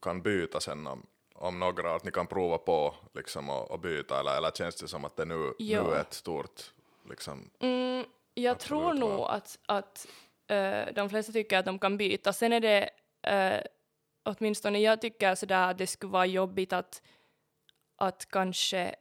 kan 0.01 0.21
byta 0.21 0.59
sen 0.59 0.87
om, 0.87 1.05
om 1.33 1.59
några, 1.59 1.95
att 1.95 2.03
ni 2.03 2.11
kan 2.11 2.27
prova 2.27 2.57
på 2.57 2.95
liksom 3.13 3.49
och, 3.49 3.71
och 3.71 3.79
byta, 3.79 4.19
eller, 4.19 4.37
eller 4.37 4.51
känns 4.51 4.75
det 4.75 4.87
som 4.87 5.05
att 5.05 5.15
det 5.15 5.25
nu, 5.25 5.53
nu 5.59 5.91
är 5.95 6.01
ett 6.01 6.13
stort 6.13 6.73
liksom, 7.09 7.49
Mm, 7.59 8.05
jag 8.33 8.59
tror 8.59 8.93
nog 8.93 9.19
va? 9.19 9.29
att, 9.29 9.59
att 9.65 10.07
eh, 10.47 10.93
de 10.95 11.09
flesta 11.09 11.31
tycker 11.31 11.57
att 11.57 11.65
de 11.65 11.79
kan 11.79 11.97
byta. 11.97 12.33
Sen 12.33 12.53
är 12.53 12.59
det, 12.59 12.89
uh, 13.31 13.61
åtminstone 14.23 14.79
jag 14.79 15.01
tycker 15.01 15.35
sådär 15.35 15.69
att 15.71 15.77
det 15.77 15.87
skulle 15.87 16.11
vara 16.11 16.25
jobbigt 16.25 16.73
att, 16.73 17.01
att 17.95 18.25
kanske 18.31 18.95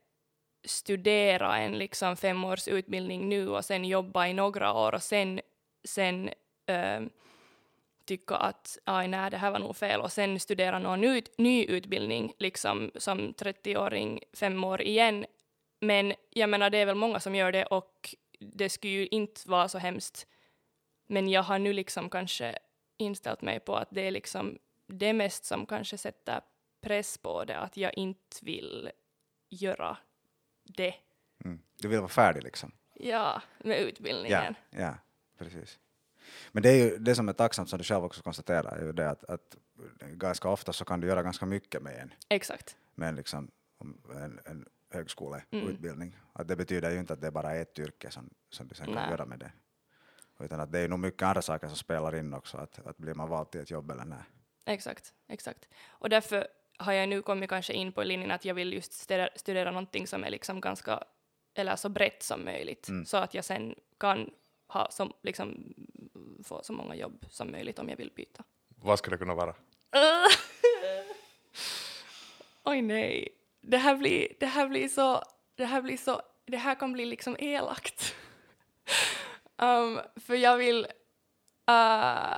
studera 0.64 1.58
en 1.58 1.78
liksom 1.78 2.16
femårsutbildning 2.16 3.28
nu 3.28 3.48
och 3.48 3.64
sen 3.64 3.84
jobba 3.84 4.26
i 4.26 4.34
några 4.34 4.72
år 4.72 4.94
och 4.94 5.02
sen, 5.02 5.40
sen 5.84 6.30
eh, 6.66 7.00
tycka 8.04 8.34
att 8.34 8.78
aj, 8.84 9.08
nej, 9.08 9.30
det 9.30 9.36
här 9.36 9.50
var 9.50 9.58
nog 9.58 9.76
fel 9.76 10.00
och 10.00 10.12
sen 10.12 10.40
studera 10.40 10.78
någon 10.78 11.04
ut, 11.04 11.38
ny 11.38 11.64
utbildning 11.64 12.32
liksom 12.38 12.90
som 12.96 13.34
30-åring 13.34 14.20
fem 14.32 14.64
år 14.64 14.82
igen. 14.82 15.26
Men 15.80 16.14
jag 16.30 16.50
menar, 16.50 16.70
det 16.70 16.78
är 16.78 16.86
väl 16.86 16.94
många 16.94 17.20
som 17.20 17.34
gör 17.34 17.52
det 17.52 17.64
och 17.66 18.14
det 18.40 18.68
skulle 18.68 18.92
ju 18.92 19.06
inte 19.06 19.48
vara 19.48 19.68
så 19.68 19.78
hemskt. 19.78 20.26
Men 21.06 21.28
jag 21.28 21.42
har 21.42 21.58
nu 21.58 21.72
liksom 21.72 22.10
kanske 22.10 22.58
inställt 22.96 23.42
mig 23.42 23.60
på 23.60 23.76
att 23.76 23.88
det 23.90 24.00
är 24.06 24.10
liksom 24.10 24.58
det 24.86 25.12
mest 25.12 25.44
som 25.44 25.66
kanske 25.66 25.98
sätter 25.98 26.40
press 26.80 27.18
på 27.18 27.44
det, 27.44 27.58
att 27.58 27.76
jag 27.76 27.94
inte 27.98 28.36
vill 28.42 28.90
göra 29.48 29.96
det. 30.64 30.94
Mm. 31.44 31.62
Du 31.78 31.88
vill 31.88 31.98
vara 31.98 32.08
färdig 32.08 32.42
liksom? 32.42 32.72
Ja, 32.94 33.42
med 33.58 33.76
Ja, 33.80 33.82
utbildningen. 33.82 34.54
ja, 34.70 34.94
precis. 35.38 35.78
Men 36.52 36.62
det 36.62 36.70
är 36.70 36.74
ju 36.76 36.98
det 36.98 37.14
som 37.14 37.28
är 37.28 37.32
tacksamt, 37.32 37.68
som 37.68 37.78
du 37.78 37.84
själv 37.84 38.04
också 38.04 38.22
konstaterar, 38.22 38.76
är 38.76 38.84
ju 38.84 38.92
det 38.92 39.10
att, 39.10 39.24
att 39.24 39.56
ganska 40.00 40.48
ofta 40.48 40.72
så 40.72 40.84
kan 40.84 41.00
du 41.00 41.06
göra 41.06 41.22
ganska 41.22 41.46
mycket 41.46 41.82
med 41.82 41.98
en, 42.02 42.14
Exakt. 42.28 42.76
med 42.94 43.08
en, 43.08 43.16
liksom, 43.16 43.50
en, 44.14 44.40
en 44.44 44.68
högskoleutbildning. 44.90 46.16
Att 46.32 46.48
det 46.48 46.56
betyder 46.56 46.90
ju 46.90 46.98
inte 46.98 47.12
att 47.12 47.20
det 47.20 47.30
bara 47.30 47.50
är 47.56 47.62
ett 47.62 47.78
yrke 47.78 48.10
som, 48.10 48.30
som 48.50 48.68
du 48.68 48.74
sen 48.74 48.86
kan 48.86 48.94
Nej. 48.94 49.10
göra 49.10 49.26
med 49.26 49.38
det. 49.38 49.52
Utan 50.44 50.60
att 50.60 50.72
det 50.72 50.78
är 50.78 50.88
nog 50.88 50.98
mycket 50.98 51.22
andra 51.22 51.42
saker 51.42 51.68
som 51.68 51.76
spelar 51.76 52.16
in 52.16 52.34
också, 52.34 52.56
att, 52.58 52.86
att 52.86 52.96
blir 52.96 53.14
man 53.14 53.28
vald 53.28 53.50
till 53.50 53.60
ett 53.60 53.70
jobb 53.70 53.90
eller 53.90 54.04
nej. 54.04 54.18
Exakt, 54.64 55.14
exakt. 55.28 55.68
Och 55.88 56.08
därför 56.08 56.48
har 56.78 56.92
jag 56.92 57.08
nu 57.08 57.22
kommit 57.22 57.50
kanske 57.50 57.72
in 57.72 57.92
på 57.92 58.02
linjen 58.02 58.30
att 58.30 58.44
jag 58.44 58.54
vill 58.54 58.72
just 58.72 58.92
studera, 58.92 59.28
studera 59.36 59.70
någonting 59.70 60.06
som 60.06 60.24
är 60.24 60.30
liksom 60.30 60.60
ganska, 60.60 61.04
eller 61.54 61.76
så 61.76 61.88
brett 61.88 62.22
som 62.22 62.44
möjligt, 62.44 62.88
så 63.06 63.16
att 63.16 63.34
jag 63.34 63.44
sen 63.44 63.74
kan 63.98 64.30
ha 64.66 64.90
som, 64.90 65.12
liksom, 65.22 65.74
få 66.44 66.62
så 66.62 66.72
många 66.72 66.94
jobb 66.94 67.26
som 67.30 67.50
möjligt 67.50 67.78
om 67.78 67.88
jag 67.88 67.96
vill 67.96 68.12
byta. 68.16 68.44
vad 68.68 68.98
skulle 68.98 69.14
det 69.14 69.18
kunna 69.18 69.34
vara? 69.34 69.54
Oj 72.64 72.82
nej, 72.82 73.28
det 73.60 73.76
här 73.76 73.94
blir, 73.94 74.28
det 74.40 74.46
här 74.46 74.68
blir 74.68 74.88
så, 74.88 75.22
det 75.54 75.64
här 75.64 75.82
blir 75.82 75.96
så, 75.96 76.22
det 76.46 76.56
här 76.56 76.74
kan 76.74 76.92
bli 76.92 77.04
liksom 77.04 77.36
elakt. 77.38 78.14
um, 79.62 80.00
för 80.16 80.34
jag 80.34 80.56
vill, 80.56 80.86
uh, 81.70 82.34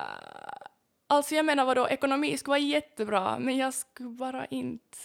alltså 1.07 1.35
jag 1.35 1.45
menar 1.45 1.65
vadå, 1.65 1.89
ekonomi 1.89 2.39
skulle 2.39 2.53
vara 2.53 2.59
jättebra, 2.59 3.39
men 3.39 3.57
jag 3.57 3.75
skulle 3.75 4.09
bara 4.09 4.47
inte 4.47 4.99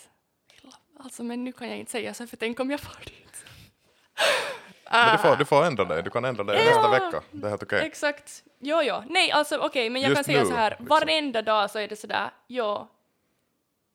alltså 1.00 1.24
men 1.24 1.43
nu 1.43 1.51
kan 1.51 1.69
jag 1.69 1.77
inte 1.77 1.91
säga 1.91 2.13
så, 2.13 2.27
för 2.27 2.38
tänk 2.38 2.59
om 2.59 2.71
jag 2.71 2.79
får 2.79 3.05
dit. 3.05 3.45
Men 4.91 5.12
du 5.12 5.17
får, 5.17 5.36
du 5.36 5.45
får 5.45 5.65
ändra 5.65 5.86
dig, 5.86 6.03
du 6.03 6.09
kan 6.09 6.25
ändra 6.25 6.43
dig 6.43 6.57
Ja. 6.57 6.65
nästa 6.65 6.89
vecka. 6.89 7.24
Det 7.31 7.45
är 7.45 7.50
helt 7.50 7.63
okej. 7.63 7.86
Exakt. 7.86 8.43
Jo, 8.59 8.81
jo. 8.83 9.03
Nej, 9.09 9.31
alltså 9.31 9.57
okej, 9.57 9.89
men 9.89 10.01
jag 10.01 10.09
Just 10.09 10.17
kan 10.17 10.24
säga 10.24 10.43
nu, 10.43 10.50
så 10.50 10.55
här, 10.55 10.69
liksom. 10.69 10.88
varenda 10.88 11.41
dag 11.41 11.71
så 11.71 11.79
är 11.79 11.88
det 11.88 11.95
sådär, 11.95 12.29
jo, 12.47 12.88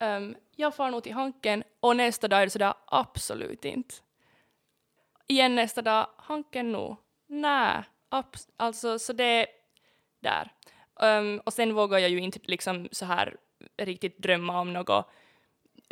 um, 0.03 0.37
jag 0.57 0.75
far 0.75 0.91
nog 0.91 1.03
till 1.03 1.13
Hanken 1.13 1.65
och 1.81 1.97
nästa 1.97 2.29
dag 2.29 2.41
är 2.41 2.47
det 2.47 2.51
sådär, 2.51 2.75
absolut 2.87 3.65
inte. 3.65 3.95
Igen 5.27 5.55
nästa 5.55 5.83
dag, 5.83 6.07
Hanken 6.17 6.73
nog, 6.73 6.97
nej, 7.27 7.83
alltså 8.57 8.99
så 8.99 9.13
det, 9.13 9.47
där. 10.21 10.53
Um, 11.01 11.39
och 11.39 11.53
sen 11.53 11.75
vågar 11.75 11.99
jag 11.99 12.11
ju 12.11 12.19
inte 12.19 12.39
liksom 12.43 12.89
så 12.93 13.05
här 13.05 13.37
riktigt 13.77 14.19
drömma 14.19 14.61
om 14.61 14.73
något 14.73 15.07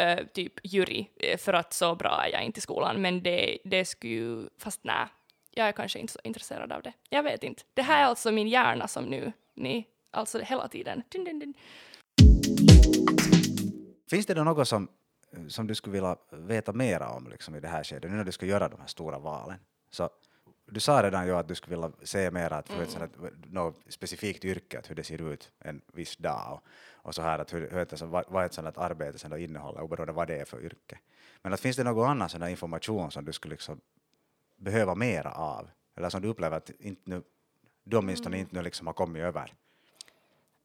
uh, 0.03 0.27
typ 0.27 0.53
jury, 0.63 1.07
eh, 1.17 1.39
för 1.39 1.53
att 1.53 1.73
så 1.73 1.95
bra 1.95 2.25
är 2.27 2.33
jag 2.33 2.43
inte 2.43 2.59
i 2.59 2.61
skolan, 2.61 3.03
men 3.03 3.23
det, 3.23 3.59
det 3.65 3.85
skulle 3.85 4.13
ju, 4.13 4.49
fast 4.59 4.85
nej, 4.85 5.07
jag 5.51 5.69
är 5.69 5.73
kanske 5.73 5.99
inte 5.99 6.13
så 6.13 6.19
intresserad 6.25 6.73
av 6.73 6.83
det. 6.83 6.93
Jag 7.09 7.23
vet 7.23 7.45
inte. 7.45 7.63
Det 7.75 7.83
här 7.83 8.03
är 8.03 8.05
alltså 8.05 8.33
min 8.33 8.49
hjärna 8.49 8.89
som 8.89 9.05
nu, 9.05 9.33
ni, 9.55 9.87
alltså 10.11 10.39
hela 10.39 10.69
tiden. 10.69 11.03
Dun, 11.09 11.25
dun, 11.25 11.39
dun. 11.39 11.55
Finns 14.11 14.27
det 14.27 14.35
då 14.35 14.45
något 14.45 14.69
som, 14.69 14.89
som 15.49 15.67
du 15.67 15.75
skulle 15.75 15.93
vilja 15.93 16.17
veta 16.31 16.73
mera 16.73 17.09
om 17.09 17.29
liksom, 17.29 17.55
i 17.55 17.61
det 17.61 17.69
här 17.69 17.85
skedet, 17.85 18.11
nu 18.11 18.17
när 18.17 18.25
du 18.25 18.33
ska 18.33 18.47
göra 18.47 18.69
de 18.69 18.81
här 18.81 18.87
stora 18.87 19.19
valen? 19.19 19.59
Så, 19.91 20.11
du 20.67 20.81
sa 20.81 21.03
redan 21.03 21.27
ju 21.27 21.37
att 21.37 21.49
du 21.49 21.55
skulle 21.55 21.77
vilja 21.77 21.93
se 22.03 22.31
mera 22.31 22.57
att 22.57 22.71
mm. 22.71 22.83
ett, 22.83 23.53
något 23.53 23.77
specifikt 23.89 24.45
yrke, 24.45 24.79
att 24.79 24.91
hur 24.91 24.95
det 24.95 25.05
ser 25.05 25.33
ut 25.33 25.53
en 25.59 25.81
viss 25.93 26.17
dag 26.17 26.53
och, 26.53 26.63
och 27.07 27.15
så 27.15 27.23
här 27.23 27.39
att 27.39 27.55
hur, 27.55 27.71
hur 27.71 27.79
ett, 27.79 28.03
vad, 28.03 28.25
vad 28.29 28.45
ett 28.45 28.53
sådant 28.53 28.79
arbete 28.79 29.19
sen 29.19 29.31
då 29.31 29.39
innehåller, 29.39 29.81
oberoende 29.81 30.13
vad 30.13 30.29
det 30.29 30.41
är 30.41 30.45
för 30.45 30.65
yrke. 30.65 30.99
Men 31.43 31.53
att 31.53 31.61
finns 31.61 31.77
det 31.77 31.85
någon 31.85 32.11
annan 32.11 32.29
sån 32.29 32.49
information 32.49 33.11
som 33.11 33.25
du 33.25 33.33
skulle 33.33 33.53
liksom 33.53 33.81
behöva 34.57 34.95
mera 34.95 35.33
av, 35.33 35.71
eller 35.97 36.09
som 36.09 36.23
du 36.23 36.29
upplever 36.29 36.57
att 36.57 36.71
inte 36.71 37.11
nu 37.11 37.23
du 37.85 37.97
åtminstone 37.97 38.39
inte 38.39 38.55
nu 38.55 38.63
liksom 38.63 38.87
har 38.87 38.95
kommit 38.95 39.23
över? 39.23 39.55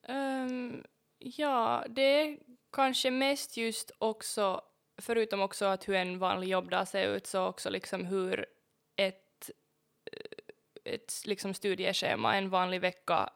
Ehm, 0.08 0.84
ja, 1.20 1.86
det 1.90 2.40
kanske 2.75 3.12
mest 3.12 3.58
just 3.58 3.91
också, 3.98 4.62
förutom 4.98 5.41
också 5.41 5.65
att 5.65 5.88
hur 5.88 5.96
en 5.96 6.20
vanlig 6.20 6.50
jobbdag 6.50 6.86
ser 6.86 7.08
ut, 7.08 7.27
så 7.27 7.46
också 7.46 7.70
liksom 7.70 8.05
hur 8.05 8.46
ett, 8.96 9.51
eh, 10.12 10.94
ett 10.94 11.24
liksom 11.25 11.53
studieschema 11.53 12.36
en 12.36 12.50
vanlig 12.50 12.82
vecka 12.82 13.29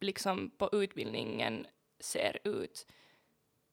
liksom 0.00 0.50
på 0.50 0.68
utbildningen 0.72 1.66
ser 2.00 2.38
ut. 2.44 2.86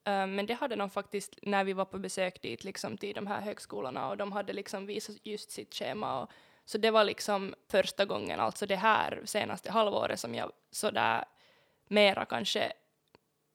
Um, 0.06 0.34
men 0.34 0.46
det 0.46 0.54
hade 0.54 0.76
de 0.76 0.90
faktiskt 0.90 1.38
när 1.42 1.64
vi 1.64 1.72
var 1.72 1.84
på 1.84 1.98
besök 1.98 2.42
dit 2.42 2.64
liksom 2.64 2.98
till 2.98 3.14
de 3.14 3.26
här 3.26 3.40
högskolorna 3.40 4.08
och 4.08 4.16
de 4.16 4.32
hade 4.32 4.52
liksom 4.52 4.86
visat 4.86 5.16
just 5.22 5.50
sitt 5.50 5.74
schema 5.74 6.20
och 6.20 6.30
så 6.64 6.78
det 6.78 6.90
var 6.90 7.04
liksom 7.04 7.54
första 7.70 8.04
gången, 8.04 8.40
alltså 8.40 8.66
det 8.66 8.76
här 8.76 9.22
senaste 9.24 9.72
halvåret 9.72 10.20
som 10.20 10.34
jag 10.34 10.52
sådär 10.70 11.24
mera 11.88 12.24
kanske 12.24 12.72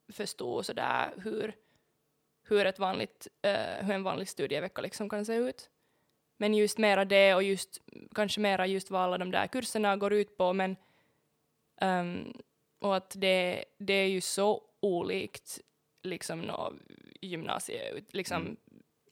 förstod 0.10 0.66
sådär 0.66 1.14
hur, 1.18 1.56
hur, 2.44 2.66
ett 2.66 2.80
vanligt, 2.80 3.28
eh, 3.42 3.86
hur 3.86 3.94
en 3.94 4.04
vanlig 4.04 4.30
studievecka 4.30 4.82
liksom 4.82 5.10
kan 5.10 5.26
se 5.26 5.36
ut. 5.36 5.70
Men 6.38 6.54
just 6.54 6.78
mera 6.78 7.06
det 7.06 7.36
och 7.36 7.44
just 7.44 7.82
kanske 8.16 8.42
mera 8.42 8.68
just 8.68 8.92
vad 8.92 9.02
alla 9.02 9.18
de 9.18 9.32
där 9.32 9.48
kurserna 9.48 9.98
går 9.98 10.14
ut 10.14 10.38
på 10.38 10.54
men 10.54 10.76
ehm, 11.82 12.34
och 12.80 12.96
att 12.96 13.14
det, 13.18 13.66
det 13.78 13.94
är 13.94 14.08
ju 14.08 14.22
så 14.22 14.64
olikt 14.80 15.60
liksom 16.04 16.42
nå 16.42 16.74
gymnasiet, 17.22 18.14
liksom 18.14 18.58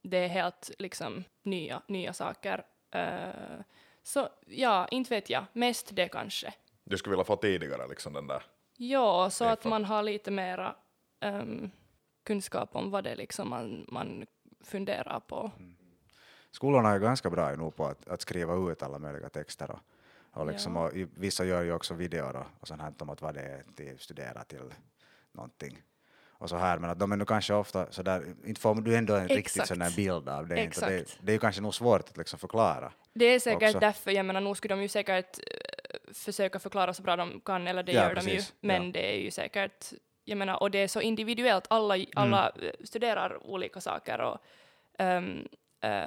det 0.01 0.17
är 0.17 0.27
helt 0.27 0.71
liksom 0.79 1.23
nya, 1.43 1.81
nya 1.87 2.13
saker. 2.13 2.65
Eh, 2.91 3.59
så 4.03 4.29
ja, 4.45 4.87
inte 4.87 5.15
vet 5.15 5.29
jag, 5.29 5.45
mest 5.53 5.95
det 5.95 6.07
kanske. 6.07 6.53
Du 6.83 6.97
skulle 6.97 7.11
vilja 7.11 7.25
få 7.25 7.35
tidigare 7.35 7.87
liksom 7.87 8.13
den 8.13 8.27
där. 8.27 8.43
Ja, 8.77 9.29
så 9.29 9.45
att 9.45 9.65
man 9.65 9.85
har 9.85 10.03
lite 10.03 10.31
mera 10.31 10.75
ehm, 11.19 11.69
kunskap 12.23 12.75
om 12.75 12.91
vad 12.91 13.03
det 13.03 13.09
är 13.09 13.15
liksom 13.15 13.49
man, 13.49 13.85
man 13.91 14.25
funderar 14.63 15.19
på. 15.19 15.51
Skolorna 16.51 16.89
är 16.89 16.99
ganska 16.99 17.29
bra 17.29 17.55
nu 17.55 17.71
på 17.71 17.85
att, 17.85 18.07
att 18.07 18.21
skriva 18.21 18.71
ut 18.71 18.83
alla 18.83 18.99
möjliga 18.99 19.29
texter 19.29 19.71
och, 19.71 19.79
och, 20.31 20.47
liksom, 20.47 20.75
Ja. 20.75 20.81
och 20.87 20.93
i- 20.93 21.07
vissa 21.15 21.45
gör 21.45 21.61
ju 21.63 21.73
också 21.73 21.93
videor 21.93 22.35
och, 22.35 22.45
och 22.59 22.67
sånt 22.67 22.81
här 22.81 22.93
om 22.99 23.09
att 23.09 23.21
vad 23.21 23.33
det 23.33 23.41
är 23.41 23.63
de 23.77 23.97
studerar 23.97 24.43
till 24.43 24.73
någonting. 25.31 25.81
Och 26.39 26.49
så 26.49 26.55
här, 26.57 26.77
men 26.79 26.89
att 26.89 26.99
de 26.99 27.11
är 27.11 27.17
nu 27.17 27.25
kanske 27.25 27.53
ofta 27.53 27.91
sådär, 27.91 28.35
inte 28.45 28.61
får 28.61 28.75
du 28.75 28.95
ändå 28.97 29.15
en 29.15 29.27
riktigt 29.27 29.37
Exakt. 29.45 29.67
sån 29.67 29.81
här 29.81 29.95
bild 29.95 30.29
av 30.29 30.47
det. 30.47 30.63
Inte. 30.63 30.89
Det, 30.89 31.17
det 31.21 31.31
är 31.31 31.33
ju 31.33 31.39
kanske 31.39 31.61
nog 31.61 31.75
svårt 31.75 32.09
att 32.09 32.17
liksom 32.17 32.39
förklara. 32.39 32.91
Det 33.13 33.25
är 33.25 33.39
säkert 33.39 33.63
Också. 33.69 33.79
därför, 33.79 34.11
jag 34.11 34.25
menar, 34.25 34.41
nu 34.41 34.55
skulle 34.55 34.75
de 34.75 34.81
ju 34.81 34.87
säkert 34.87 35.39
eh, 35.39 36.13
försöka 36.13 36.59
förklara 36.59 36.93
så 36.93 37.03
bra 37.03 37.15
de 37.15 37.41
kan, 37.41 37.67
eller 37.67 37.83
det 37.83 37.91
Ja, 37.91 38.01
gör 38.07 38.15
de 38.15 38.21
ju, 38.21 38.35
precis. 38.35 38.53
men 38.59 38.85
Ja. 38.85 38.91
det 38.91 39.15
är 39.15 39.19
ju 39.19 39.31
säkert, 39.31 39.93
jag 40.29 40.37
menar, 40.37 40.61
och 40.63 40.71
det 40.71 40.77
är 40.79 40.87
så 40.87 41.01
individuellt, 41.01 41.65
alla, 41.69 41.95
Mm. 41.95 42.07
alla 42.15 42.49
eh, 42.49 42.71
studerar 42.83 43.47
olika 43.47 43.81
saker 43.81 44.21
och 44.21 44.37
um, 44.99 45.47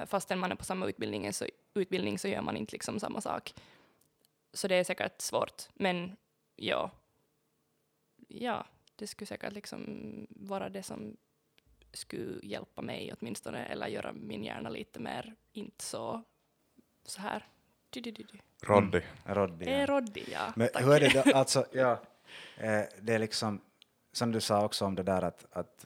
fastän 0.07 0.39
man 0.39 0.51
är 0.51 0.55
på 0.55 0.63
samma 0.63 0.85
utbildning 0.87 1.33
så, 1.33 1.45
utbildning 1.73 2.19
så 2.19 2.27
gör 2.27 2.41
man 2.41 2.57
inte 2.57 2.71
liksom 2.71 2.99
samma 2.99 3.21
sak. 3.21 3.53
Så 4.53 4.67
det 4.67 4.75
är 4.75 4.83
säkert 4.83 5.21
svårt, 5.21 5.63
men 5.73 6.17
ja, 6.55 6.91
ja, 8.27 8.65
det 8.95 9.07
skulle 9.07 9.25
säkert 9.27 9.53
liksom 9.53 9.81
vara 10.29 10.69
det 10.69 10.83
som 10.83 11.17
skulle 11.93 12.39
hjälpa 12.43 12.81
mig 12.81 13.13
åtminstone, 13.19 13.65
eller 13.65 13.87
göra 13.87 14.13
min 14.13 14.43
hjärna 14.43 14.69
lite 14.69 14.99
mer 14.99 15.35
inte 15.53 15.83
så, 15.83 16.23
så 17.05 17.21
här. 17.21 17.47
Du, 17.89 18.01
du, 18.01 18.11
du, 18.11 18.23
du. 18.23 18.37
Roddy. 18.67 19.01
Roddy, 19.25 19.65
Det 19.65 19.71
är 19.71 19.87
Roddy, 19.87 20.23
ja. 20.31 20.53
Men 20.55 20.69
Tack. 20.73 20.83
hur 20.83 20.93
är 20.93 20.99
det 20.99 21.23
då, 21.25 21.31
alltså, 21.37 21.65
ja, 21.71 21.91
eh, 22.57 22.83
det 23.01 23.13
är 23.13 23.19
liksom, 23.19 23.61
som 24.11 24.31
du 24.31 24.41
sa 24.41 24.65
också 24.65 24.85
om 24.85 24.95
det 24.95 25.03
där 25.03 25.21
att, 25.21 25.45
att 25.51 25.85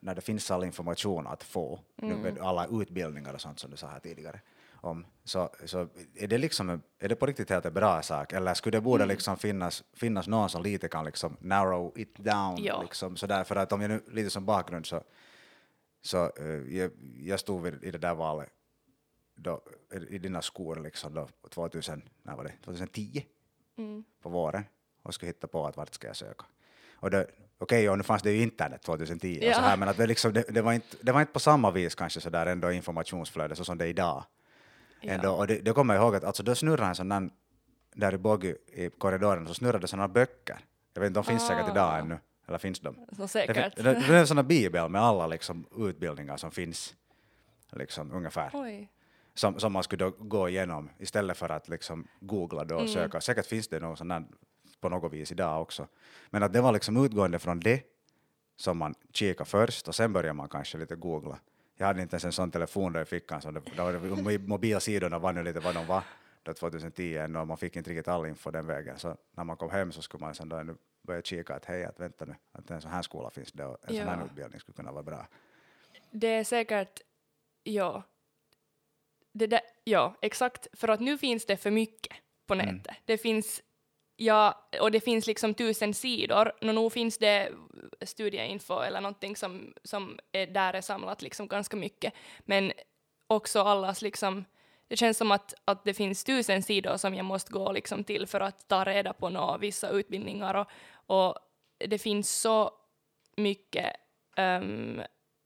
när 0.00 0.14
det 0.14 0.20
finns 0.20 0.50
all 0.50 0.64
information 0.64 1.26
att 1.26 1.42
få, 1.42 1.80
nu 1.96 2.06
Mm. 2.12 2.20
med 2.22 2.38
alla 2.38 2.66
utbildningar 2.82 3.34
och 3.34 3.40
sånt 3.40 3.58
som 3.58 3.70
du 3.70 3.76
sa 3.76 3.86
här 3.86 4.00
tidigare, 4.00 4.40
om, 4.80 5.06
så, 5.24 5.50
så 5.64 5.88
är 6.14 6.26
det 6.28 6.38
liksom, 6.38 6.70
en- 6.70 6.82
är 6.98 7.08
det 7.08 7.16
på 7.16 7.26
riktigt 7.26 7.50
helt 7.50 7.66
en 7.66 7.74
bra 7.74 8.02
sak, 8.02 8.32
eller 8.32 8.54
skulle 8.54 8.76
det 8.76 8.80
borde 8.80 9.04
Mm. 9.04 9.14
liksom 9.14 9.36
finnas, 9.36 9.84
finnas 9.92 10.26
någon 10.26 10.48
som 10.50 10.62
lite 10.62 10.88
kan 10.88 11.04
liksom 11.04 11.36
narrow 11.40 11.92
it 11.96 12.16
down, 12.18 12.56
Ja. 12.64 12.82
liksom 12.82 13.16
sådär, 13.16 13.44
för 13.44 13.56
att 13.56 13.72
om 13.72 13.80
jag 13.80 13.88
nu, 13.90 14.00
lite 14.08 14.30
som 14.30 14.44
bakgrund 14.46 14.86
så, 14.86 15.02
så 16.02 16.32
eh, 16.36 16.76
jag, 16.76 16.90
jag 17.18 17.40
stod 17.40 17.62
vid, 17.62 17.84
i 17.84 17.90
det 17.90 17.98
där 17.98 18.14
valet 18.14 18.48
då, 19.34 19.60
i 20.10 20.18
dina 20.18 20.42
skor 20.42 20.76
liksom 20.76 21.14
då, 21.14 21.28
2000, 21.50 22.02
när 22.22 22.36
var 22.36 22.44
det, 22.44 22.52
2010 22.64 23.24
Mm. 23.78 24.04
på 24.22 24.28
våren 24.28 24.64
och 25.02 25.14
skulle 25.14 25.28
hitta 25.28 25.46
på 25.46 25.66
att 25.66 25.76
vart 25.76 25.94
ska 25.94 26.06
jag 26.06 26.16
söka. 26.16 26.44
Och 26.94 27.10
det, 27.10 27.26
okej, 27.58 27.90
och 27.90 27.96
nu 27.98 28.04
fanns 28.04 28.22
det 28.22 28.32
ju 28.32 28.42
internet 28.42 28.82
2010 28.82 29.36
och 29.38 29.42
så 29.42 29.48
Ja. 29.48 29.58
här, 29.60 29.76
men 29.76 29.88
att 29.88 29.96
det, 29.96 30.06
liksom, 30.06 30.32
det, 30.32 30.44
det, 30.48 30.62
var 30.62 30.72
inte, 30.72 30.96
det 31.00 31.12
var 31.12 31.20
inte 31.20 31.32
på 31.32 31.40
samma 31.40 31.70
vis 31.70 31.94
kanske 31.94 32.20
så 32.20 32.30
där 32.30 32.46
ändå 32.46 32.72
informationsflöde 32.72 33.56
så 33.56 33.64
som 33.64 33.78
det 33.78 33.84
är 33.84 33.88
idag. 33.88 34.24
Ja. 35.00 35.12
Ändå, 35.12 35.30
och 35.32 35.46
det, 35.46 35.60
det 35.60 35.72
kommer 35.72 35.94
jag 35.94 36.02
ihåg 36.02 36.14
att 36.16 36.24
alltså, 36.24 36.42
då 36.42 36.54
snurrade 36.54 36.88
en 36.88 36.94
sån 36.94 37.08
där, 37.08 37.30
där 37.94 38.14
i 38.14 38.18
Boggy 38.18 38.54
i 38.72 38.90
korridoren 38.98 39.46
så 39.46 39.54
snurrade 39.54 39.86
sådana 39.88 40.08
böcker. 40.08 40.58
Jag 40.94 41.00
vet 41.00 41.06
inte, 41.06 41.18
de 41.20 41.24
finns 41.24 41.46
säkert 41.46 41.68
idag 41.70 41.94
Ah. 41.94 41.98
ännu. 41.98 42.18
Eller 42.48 42.58
finns 42.58 42.80
de? 42.80 42.94
Så 43.12 43.22
Det, 43.22 43.28
säkert. 43.28 43.56
fin- 43.74 43.84
det, 43.84 43.92
det 43.92 44.14
är 44.14 44.20
en 44.20 44.26
sån 44.26 44.46
bibel 44.46 44.88
med 44.88 45.02
alla 45.02 45.26
liksom, 45.26 45.66
utbildningar 45.78 46.36
som 46.36 46.50
finns. 46.50 46.94
Liksom, 47.72 48.12
ungefär 48.12 48.50
Oj. 48.52 48.90
som, 49.34 49.58
som 49.58 49.72
man 49.72 49.82
skulle 49.82 50.10
gå 50.18 50.48
igenom 50.48 50.90
istället 50.98 51.36
för 51.36 51.48
att 51.48 51.68
liksom 51.68 52.06
googla 52.20 52.64
då 52.64 52.74
och 52.74 52.80
Mm. 52.80 52.92
söka. 52.94 53.20
Säkert 53.20 53.46
finns 53.46 53.68
det 53.68 53.80
någon 53.80 53.96
sån 53.96 54.26
på 54.80 54.88
något 54.88 55.12
vis 55.12 55.32
idag 55.32 55.62
också. 55.62 55.88
Men 56.30 56.42
att 56.42 56.52
det 56.52 56.60
var 56.60 56.72
liksom 56.72 57.04
utgående 57.04 57.38
från 57.38 57.60
det 57.60 57.82
som 58.56 58.78
man 58.78 58.94
kikade 59.12 59.50
först 59.50 59.88
och 59.88 59.94
sen 59.94 60.12
började 60.12 60.32
man 60.32 60.48
kanske 60.48 60.78
lite 60.78 60.96
googla. 60.96 61.38
Jag 61.76 61.86
hade 61.86 62.02
inte 62.02 62.14
ens 62.14 62.24
en 62.24 62.32
sån 62.32 62.50
telefon 62.50 62.92
där 62.92 63.02
i 63.02 63.04
fickan, 63.04 63.42
så 63.42 63.50
det, 63.50 63.62
då 63.76 63.84
var 63.84 63.92
det, 64.32 64.38
mobilsidorna 64.38 65.18
var 65.18 65.32
nu 65.32 65.42
lite 65.42 65.60
vad 65.60 65.74
de 65.74 65.86
var 65.86 66.02
då 66.42 66.54
2010 66.54 67.16
ännu 67.16 67.38
och 67.38 67.46
man 67.46 67.56
fick 67.56 67.76
inte 67.76 67.90
riktigt 67.90 68.08
all 68.08 68.26
info 68.26 68.50
den 68.50 68.66
vägen. 68.66 68.98
Så 68.98 69.16
när 69.36 69.44
man 69.44 69.56
kom 69.56 69.70
hem 69.70 69.92
så 69.92 70.02
skulle 70.02 70.20
man 70.24 70.34
sen 70.34 70.48
då 70.48 70.64
börja 71.02 71.22
kika 71.22 71.54
att 71.54 71.64
hej, 71.64 71.84
att 71.84 72.00
vänta 72.00 72.24
nu, 72.24 72.34
att 72.52 72.70
en 72.70 72.80
sån 72.80 72.90
här 72.90 73.02
skola 73.02 73.30
finns 73.30 73.52
det 73.52 73.64
och 73.66 73.76
en 73.82 73.96
sån 73.96 74.08
här 74.08 74.18
Ja. 74.20 74.24
utbildning 74.26 74.60
skulle 74.60 74.76
kunna 74.76 74.92
vara 74.92 75.02
bra. 75.02 75.26
Det 76.10 76.28
är 76.28 76.44
säkert, 76.44 77.00
ja. 77.62 78.02
Det 79.32 79.46
där, 79.46 79.60
ja, 79.84 80.14
exakt. 80.22 80.66
För 80.72 80.88
att 80.88 81.00
nu 81.00 81.18
finns 81.18 81.46
det 81.46 81.56
för 81.56 81.70
mycket 81.70 82.12
på 82.46 82.54
Mm. 82.54 82.66
nätet. 82.66 82.96
Det 83.04 83.18
finns, 83.18 83.62
ja, 84.16 84.68
och 84.80 84.90
det 84.90 85.00
finns 85.00 85.26
liksom 85.26 85.54
tusen 85.54 85.94
sidor. 85.94 86.52
Nå, 86.60 86.72
nu 86.72 86.90
finns 86.90 87.18
det 87.18 87.52
studieinfo 88.02 88.80
eller 88.80 89.00
någonting 89.00 89.36
som, 89.36 89.74
som 89.84 90.18
är 90.32 90.46
där 90.46 90.74
är 90.74 90.80
samlat 90.80 91.22
liksom 91.22 91.48
ganska 91.48 91.76
mycket. 91.76 92.12
Men 92.40 92.72
också 93.26 93.60
allas 93.60 94.02
liksom, 94.02 94.44
det 94.88 94.96
känns 94.96 95.18
som 95.18 95.32
att, 95.32 95.54
att 95.64 95.84
det 95.84 95.94
finns 95.94 96.24
tusen 96.24 96.62
sidor 96.62 96.96
som 96.96 97.14
jag 97.14 97.24
måste 97.24 97.52
gå 97.52 97.72
liksom 97.72 98.04
till 98.04 98.26
för 98.26 98.40
att 98.40 98.68
ta 98.68 98.84
reda 98.84 99.12
på 99.12 99.28
nå, 99.28 99.58
vissa 99.58 99.88
utbildningar 99.88 100.54
och, 100.54 100.66
och 101.06 101.38
det 101.78 101.98
finns 101.98 102.40
så 102.40 102.70
mycket 103.36 103.96
Um, 104.36 105.02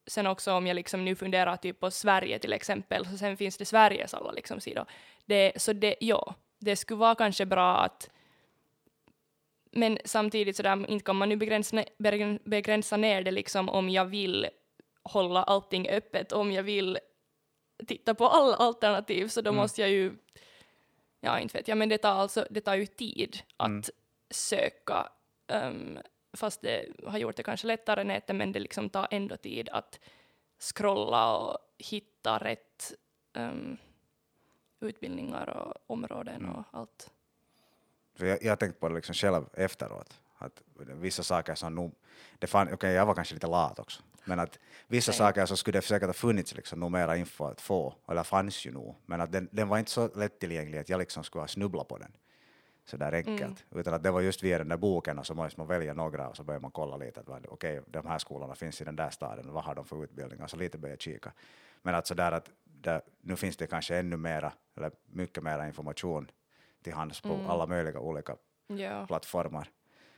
sen 0.06 0.26
också 0.26 0.52
om 0.52 0.66
jag 0.66 0.74
liksom 0.74 1.04
nu 1.04 1.16
funderar 1.16 1.56
typ 1.56 1.80
på 1.80 1.90
Sverige 1.90 2.38
till 2.38 2.52
exempel, 2.52 3.06
så 3.06 3.16
sen 3.16 3.36
finns 3.36 3.56
det 3.56 3.64
Sveriges 3.64 4.14
alla 4.14 4.32
liksom 4.32 4.60
sidor. 4.60 4.84
Det, 5.24 5.52
så 5.56 5.72
det, 5.72 5.96
ja, 6.00 6.34
det 6.58 6.76
skulle 6.76 6.98
vara 6.98 7.14
kanske 7.14 7.46
bra 7.46 7.76
att 7.76 8.10
men 9.70 9.98
samtidigt 10.04 10.56
så 10.56 10.62
där, 10.62 10.90
inte 10.90 11.04
kan 11.04 11.16
man 11.16 11.28
nu 11.28 11.36
begränsa, 11.36 11.84
begräns- 11.98 12.40
begränsa 12.44 12.96
ner 12.96 13.22
det 13.22 13.30
liksom 13.30 13.68
om 13.68 13.88
jag 13.90 14.04
vill 14.04 14.48
hålla 15.02 15.42
allting 15.42 15.88
öppet, 15.88 16.32
om 16.32 16.52
jag 16.52 16.62
vill 16.62 16.98
titta 17.86 18.14
på 18.14 18.28
alla 18.28 18.56
alternativ, 18.56 19.28
så 19.28 19.40
då 19.40 19.50
Mm. 19.50 19.56
måste 19.62 19.80
jag 19.80 19.90
ju, 19.90 20.12
ja 21.20 21.38
inte 21.38 21.58
vet 21.58 21.68
jag, 21.68 21.78
men 21.78 21.88
det 21.88 21.98
tar 21.98 22.10
alltså, 22.14 22.46
det 22.50 22.60
tar 22.60 22.74
ju 22.74 22.86
tid 22.86 23.38
att 23.56 23.68
Mm. 23.68 23.82
söka, 24.30 25.08
ehm, 25.46 25.98
fast 26.36 26.62
det 26.62 26.86
har 27.06 27.18
gjort 27.18 27.36
det 27.36 27.42
kanske 27.42 27.66
lättare 27.66 28.04
nätet, 28.04 28.36
men 28.36 28.52
det 28.52 28.60
liksom 28.60 28.90
tar 28.90 29.08
ändå 29.10 29.36
tid 29.36 29.68
att 29.68 30.00
scrolla 30.58 31.36
och 31.36 31.58
hitta 31.78 32.38
rätt 32.38 32.92
ehm, 33.36 33.76
utbildningar 34.80 35.48
och 35.48 35.74
områden 35.86 36.36
Mm. 36.36 36.50
och 36.54 36.64
allt. 36.70 37.10
Jag, 38.26 38.42
jag 38.42 38.50
har 38.50 38.56
tänkt 38.56 38.80
på 38.80 38.88
det 38.88 38.94
liksom 38.94 39.14
själv 39.14 39.44
efteråt, 39.54 40.20
att 40.38 40.62
vissa 40.76 41.22
saker 41.22 41.54
som 41.54 41.74
nog, 41.74 41.94
okej 42.72 42.92
jag 42.92 43.06
var 43.06 43.14
kanske 43.14 43.34
lite 43.34 43.46
lat 43.46 43.78
också, 43.78 44.02
men 44.24 44.40
att 44.40 44.58
vissa 44.86 45.12
Same. 45.12 45.28
saker 45.28 45.46
så 45.46 45.56
skulle 45.56 45.78
det 45.78 45.82
säkert 45.82 46.08
ha 46.08 46.14
funnits 46.14 46.54
liksom 46.54 46.80
nog 46.80 46.90
mera 46.90 47.16
info 47.16 47.44
att 47.44 47.60
få, 47.60 47.94
eller 48.08 48.22
fanns 48.22 48.66
ju 48.66 48.72
nog, 48.72 48.96
men 49.06 49.20
att 49.20 49.32
den, 49.32 49.48
den 49.52 49.68
var 49.68 49.78
inte 49.78 49.90
så 49.90 50.08
lättillgänglig 50.14 50.78
att 50.78 50.88
jag 50.88 50.98
liksom 50.98 51.24
skulle 51.24 51.42
ha 51.42 51.48
snubblat 51.48 51.88
på 51.88 51.98
den 51.98 52.12
så 52.84 52.96
där 52.96 53.12
enkelt, 53.12 53.64
utan 53.70 53.94
att 53.94 54.02
det 54.02 54.10
var 54.10 54.20
just 54.20 54.42
via 54.42 54.58
den 54.58 54.68
där 54.68 54.76
boken 54.76 55.18
och 55.18 55.26
så 55.26 55.34
måste 55.34 55.60
man 55.60 55.66
välja 55.66 55.94
några 55.94 56.28
och 56.28 56.36
så 56.36 56.44
börjar 56.44 56.60
man 56.60 56.70
kolla 56.70 56.96
lite 56.96 57.20
att 57.20 57.46
okej, 57.48 57.80
de 57.86 58.06
här 58.06 58.18
skolorna 58.18 58.54
finns 58.54 58.80
i 58.80 58.84
den 58.84 58.96
där 58.96 59.10
staden, 59.10 59.52
vad 59.52 59.64
har 59.64 59.74
de 59.74 59.84
för 59.84 60.04
utbildningar, 60.04 60.46
så 60.46 60.56
lite 60.56 60.78
börja 60.78 60.96
kika. 60.96 61.32
Men 61.82 61.94
att 61.94 62.06
så 62.06 62.14
där 62.14 62.32
att 62.32 62.50
där, 62.64 63.02
nu 63.20 63.36
finns 63.36 63.56
det 63.56 63.66
kanske 63.66 63.96
ännu 63.96 64.16
mera, 64.16 64.52
eller 64.76 64.90
mycket 65.06 65.42
mera 65.42 65.66
information 65.66 66.30
till 66.82 66.92
hands 66.92 67.20
på 67.20 67.38
alla 67.48 67.66
möjliga 67.66 67.98
olika 68.00 68.36
Ja. 68.66 69.06
plattformar. 69.06 69.68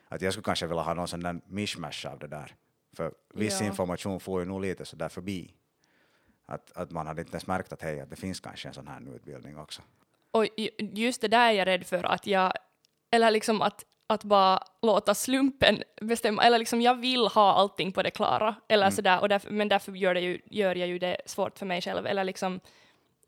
Att 0.09 0.23
jag 0.23 0.33
skulle 0.33 0.45
kanske 0.45 0.67
vilja 0.67 0.83
ha 0.83 0.95
någon 0.95 1.09
sån 1.09 1.21
där 1.21 1.41
mishmash 1.47 2.07
av 2.13 2.19
det 2.19 2.27
där. 2.27 2.55
För 2.97 3.13
viss 3.35 3.61
Ja. 3.61 3.67
information 3.67 4.21
får 4.21 4.41
ju 4.41 4.47
nog 4.47 4.61
lite 4.61 4.85
så 4.85 4.97
där 4.97 5.09
förbi. 5.09 5.55
Att, 6.47 6.73
att 6.77 6.91
man 6.91 7.07
hade 7.07 7.21
inte 7.21 7.33
ens 7.33 7.47
märkt 7.47 7.73
att 7.73 7.83
hej, 7.83 8.01
att 8.01 8.11
det 8.11 8.17
finns 8.17 8.41
kanske 8.41 8.69
en 8.69 8.75
sån 8.75 8.89
här 8.89 9.15
utbildning 9.15 9.59
också. 9.59 9.83
Och 10.31 10.45
ju- 10.57 10.71
just 10.79 11.21
det 11.21 11.29
där 11.29 11.49
är 11.49 11.53
jag 11.53 11.67
rädd 11.67 11.87
för 11.87 12.05
att 12.05 12.27
jag, 12.27 12.53
eller 13.11 13.31
liksom 13.31 13.63
att, 13.63 13.85
att 14.07 14.25
bara 14.25 14.63
låta 14.83 15.15
slumpen 15.15 15.83
bestämma, 16.01 16.43
eller 16.45 16.59
liksom 16.59 16.81
jag 16.83 16.95
vill 16.95 17.27
ha 17.27 17.53
allting 17.53 17.93
på 17.93 18.03
det 18.03 18.11
klara, 18.11 18.55
eller 18.69 18.91
sådär, 18.91 19.21
och 19.21 19.29
därför, 19.29 19.51
men 19.51 19.69
därför 19.69 19.93
gör, 19.93 20.15
det 20.15 20.21
ju, 20.21 20.41
gör 20.45 20.75
jag 20.75 20.89
ju 20.89 20.99
det 20.99 21.17
svårt 21.27 21.59
för 21.59 21.67
mig 21.67 21.81
själv, 21.83 22.07
eller 22.07 22.25
liksom 22.25 22.61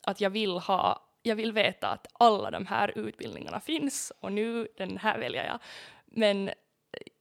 att 0.02 0.20
jag 0.20 0.30
vill 0.30 0.58
ha, 0.58 1.03
jag 1.26 1.36
vill 1.36 1.52
veta 1.52 1.88
att 1.88 2.06
alla 2.12 2.50
de 2.50 2.66
här 2.66 2.98
utbildningarna 2.98 3.60
finns, 3.60 4.12
och 4.20 4.32
nu 4.32 4.68
den 4.76 4.96
här 4.98 5.18
väljer 5.18 5.46
jag. 5.46 5.58
Men 6.04 6.48
eh, 6.48 6.54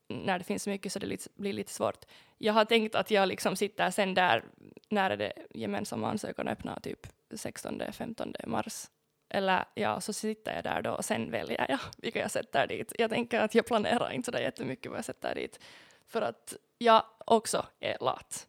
när 0.07 0.37
det 0.37 0.43
finns 0.43 0.63
så 0.63 0.69
mycket 0.69 0.91
så 0.91 0.99
det 0.99 1.05
lite, 1.05 1.29
blir 1.35 1.53
lite 1.53 1.73
svårt. 1.73 2.05
Jag 2.37 2.53
har 2.53 2.65
tänkt 2.65 2.95
att 2.95 3.11
jag 3.11 3.27
liksom 3.27 3.55
sitter 3.55 3.91
sen 3.91 4.13
där, 4.13 4.43
när 4.89 5.09
är 5.09 5.17
det 5.17 5.33
gemensamma 5.53 6.09
ansökan 6.09 6.47
öppnar, 6.47 6.79
typ 6.79 7.07
16-15 7.29 8.47
mars. 8.47 8.87
Eller 9.29 9.65
ja, 9.73 10.01
så 10.01 10.13
sitter 10.13 10.55
jag 10.55 10.63
där 10.63 10.81
då 10.81 10.91
och 10.91 11.05
sen 11.05 11.31
väljer 11.31 11.65
jag 11.69 11.79
vilka 11.97 12.19
jag 12.19 12.31
sätter 12.31 12.67
dit. 12.67 12.93
Jag 12.99 13.09
tänker 13.09 13.39
att 13.39 13.55
jag 13.55 13.65
planerar 13.65 14.11
inte 14.11 14.31
så 14.31 14.37
jättemycket 14.37 14.91
vad 14.91 14.97
jag 14.97 15.05
sätter 15.05 15.35
dit. 15.35 15.59
För 16.07 16.21
att 16.21 16.55
jag 16.77 17.03
också 17.17 17.65
är 17.79 17.97
lat. 18.01 18.47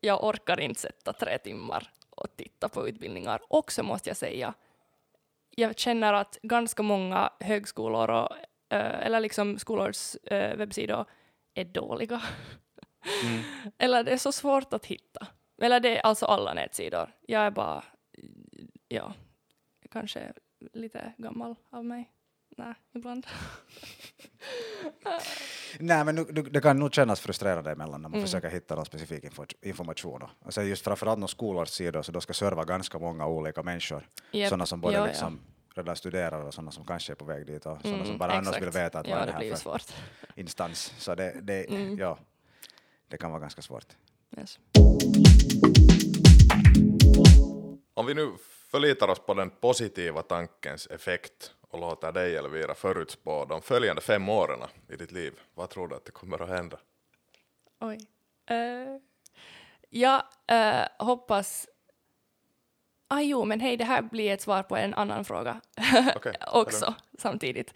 Jag 0.00 0.24
orkar 0.24 0.60
inte 0.60 0.80
sätta 0.80 1.12
tre 1.12 1.38
timmar 1.38 1.90
och 2.16 2.36
titta 2.36 2.68
på 2.68 2.88
utbildningar. 2.88 3.40
Och 3.48 3.72
så 3.72 3.82
måste 3.82 4.10
jag 4.10 4.16
säga, 4.16 4.54
jag 5.50 5.78
känner 5.78 6.12
att 6.12 6.38
ganska 6.42 6.82
många 6.82 7.32
högskolor 7.40 8.10
och, 8.10 8.36
eh, 8.68 9.06
eller 9.06 9.20
liksom 9.20 9.58
skolors 9.58 10.16
eh, 10.24 10.56
webbsidor 10.56 11.04
är 11.54 11.64
dåliga. 11.64 12.22
eller 13.78 14.04
det 14.04 14.12
är 14.12 14.18
så 14.18 14.32
svårt 14.32 14.72
att 14.72 14.86
hitta. 14.86 15.26
Eller 15.62 15.80
det 15.80 15.98
är 15.98 16.06
alltså 16.06 16.26
alla 16.26 16.54
nätsidor. 16.54 17.12
Jag 17.26 17.42
är 17.42 17.50
bara, 17.50 17.84
ja, 18.88 19.14
kanske 19.90 20.32
lite 20.72 21.12
gammal 21.18 21.56
av 21.70 21.84
mig. 21.84 22.10
Nej, 22.56 22.74
ibland. 22.94 23.26
Nej, 25.78 26.04
men 26.04 26.14
nu, 26.14 26.26
nu, 26.30 26.42
det 26.42 26.60
kan 26.60 26.78
nog 26.78 26.94
kännas 26.94 27.20
frustrerande 27.20 27.70
emellan 27.72 28.02
när 28.02 28.08
man 28.08 28.14
Mm. 28.18 28.26
försöker 28.26 28.48
hitta 28.50 28.74
någon 28.74 28.84
specifik 28.86 29.24
info, 29.24 29.44
information. 29.62 30.22
Och 30.44 30.54
sen 30.54 30.68
just 30.68 30.84
framförallt 30.84 31.18
någon 31.18 31.28
skolårssidor, 31.28 32.02
så 32.02 32.12
då 32.12 32.20
ska 32.20 32.32
serva 32.34 32.64
ganska 32.64 32.98
många 32.98 33.26
olika 33.26 33.62
människor. 33.62 34.08
Japp, 34.32 34.48
Sådana 34.48 34.66
som 34.66 34.80
både 34.80 34.94
ja, 34.94 35.00
ja. 35.00 35.06
liksom 35.06 35.40
redan 35.74 35.96
studerar 35.96 36.42
och 36.42 36.54
sådana 36.54 36.70
som 36.70 36.84
kanske 36.84 37.12
är 37.12 37.16
på 37.16 37.24
väg 37.24 37.46
dit 37.46 37.66
och 37.66 37.78
sådana 37.80 37.94
Mm, 37.96 38.06
som 38.06 38.18
bara 38.18 38.32
annars 38.32 38.46
exakt. 38.48 38.62
vill 38.62 38.70
veta 38.82 38.98
att 38.98 39.06
ja, 39.08 39.14
vad 39.14 39.22
är 39.22 39.26
det 39.26 39.32
det 39.38 39.44
här 39.44 39.50
för 39.50 39.56
svårt. 39.56 39.92
instans. 40.36 40.94
Så 40.98 41.14
det, 41.14 41.40
det, 41.42 41.70
Mm. 41.70 41.98
ja, 41.98 42.18
det 43.08 43.16
kan 43.16 43.30
vara 43.30 43.40
ganska 43.40 43.62
svårt. 43.62 43.86
Yes. 44.38 44.58
Om 47.94 48.06
vi 48.06 48.14
nu 48.14 48.32
förlitar 48.70 49.08
oss 49.08 49.18
på 49.18 49.34
den 49.34 49.50
positiva 49.50 50.22
tankens 50.22 50.86
effekt 50.86 51.54
och 51.74 51.80
låter 51.80 52.12
dig 52.12 52.36
Elvira 52.36 52.74
förutspå 52.74 53.44
de 53.44 53.62
följande 53.62 54.02
fem 54.02 54.28
åren 54.28 54.60
i 54.88 54.96
ditt 54.96 55.12
liv, 55.12 55.40
vad 55.54 55.70
tror 55.70 55.88
du 55.88 55.94
att 55.94 56.04
det 56.04 56.12
kommer 56.12 56.42
att 56.42 56.48
hända? 56.48 56.76
Oj. 57.80 57.98
Uh, 58.50 58.98
jag 59.90 60.22
eh, 60.46 60.86
hoppas... 60.98 61.68
Ah, 63.08 63.20
jo, 63.20 63.44
men 63.44 63.60
hej, 63.60 63.76
det 63.76 63.84
här 63.84 64.02
blir 64.02 64.32
ett 64.32 64.40
svar 64.40 64.62
på 64.62 64.76
en 64.76 64.94
annan 64.94 65.24
fråga 65.24 65.60
Okej, 66.16 66.34
också 66.52 66.94
samtidigt. 67.18 67.74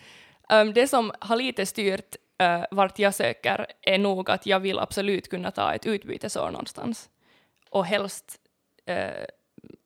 Um, 0.52 0.72
det 0.72 0.88
som 0.88 1.12
har 1.20 1.36
lite 1.36 1.66
styrt 1.66 2.16
uh, 2.42 2.64
vart 2.70 2.98
jag 2.98 3.14
söker 3.14 3.66
är 3.80 3.98
nog 3.98 4.30
att 4.30 4.46
jag 4.46 4.60
vill 4.60 4.78
absolut 4.78 5.30
kunna 5.30 5.50
ta 5.50 5.74
ett 5.74 5.86
utbytesår 5.86 6.50
någonstans. 6.50 7.10
Och 7.70 7.86
helst 7.86 8.40
eh, 8.86 9.24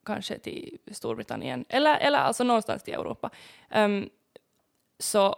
kanske 0.05 0.39
till 0.39 0.79
Storbritannien, 0.91 1.65
eller, 1.69 1.99
eller 1.99 2.19
alltså 2.19 2.45
någonstans 2.45 2.83
till 2.83 2.95
Europa. 2.95 3.31
Um, 3.75 4.11
så, 4.99 5.37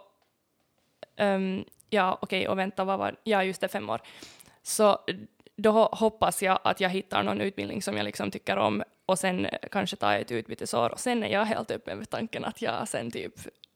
um, 1.17 1.65
ja 1.89 2.17
okej, 2.21 2.47
och 2.47 2.57
vänta, 2.57 2.83
vad 2.83 2.99
var 2.99 3.15
Ja, 3.23 3.43
just 3.43 3.61
det, 3.61 3.67
fem 3.67 3.89
år. 3.89 4.01
Så 4.63 4.99
då 5.55 5.71
hoppas 5.91 6.43
jag 6.43 6.59
att 6.63 6.79
jag 6.79 6.89
hittar 6.89 7.23
någon 7.23 7.41
utbildning 7.41 7.81
som 7.81 7.97
jag 7.97 8.03
liksom 8.03 8.31
tycker 8.31 8.57
om 8.57 8.83
och 9.05 9.19
sen 9.19 9.45
eh, 9.45 9.59
kanske 9.71 9.95
tar 9.95 10.11
jag 10.11 10.21
ett 10.21 10.31
utbytesår 10.31 10.89
och 10.91 10.99
sen 10.99 11.23
är 11.23 11.29
jag 11.29 11.45
helt 11.45 11.71
öppen 11.71 11.97
med 11.97 12.09
tanken 12.09 12.45
att 12.45 12.61
jag 12.61 12.87
sen 12.87 13.11
typ 13.11 13.33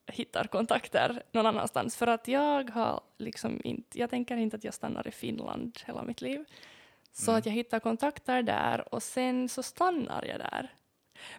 hittar 0.07 0.43
kontakter 0.43 1.23
någon 1.31 1.45
annanstans 1.45 1.97
för 1.97 2.07
att 2.07 2.27
jag 2.27 2.69
har 2.69 3.01
liksom 3.17 3.61
inte, 3.63 3.99
jag 3.99 4.09
tänker 4.09 4.37
inte 4.37 4.55
att 4.57 4.63
jag 4.63 4.73
stannar 4.73 5.07
i 5.07 5.11
Finland 5.11 5.79
hela 5.85 6.03
mitt 6.03 6.21
liv. 6.21 6.45
Så 7.19 7.31
att 7.31 7.45
jag 7.45 7.53
hittar 7.53 7.79
kontakter 7.79 8.43
där 8.43 8.93
och 8.93 9.03
sen 9.03 9.49
så 9.49 9.63
stannar 9.63 10.25
jag 10.25 10.39
där. 10.39 10.73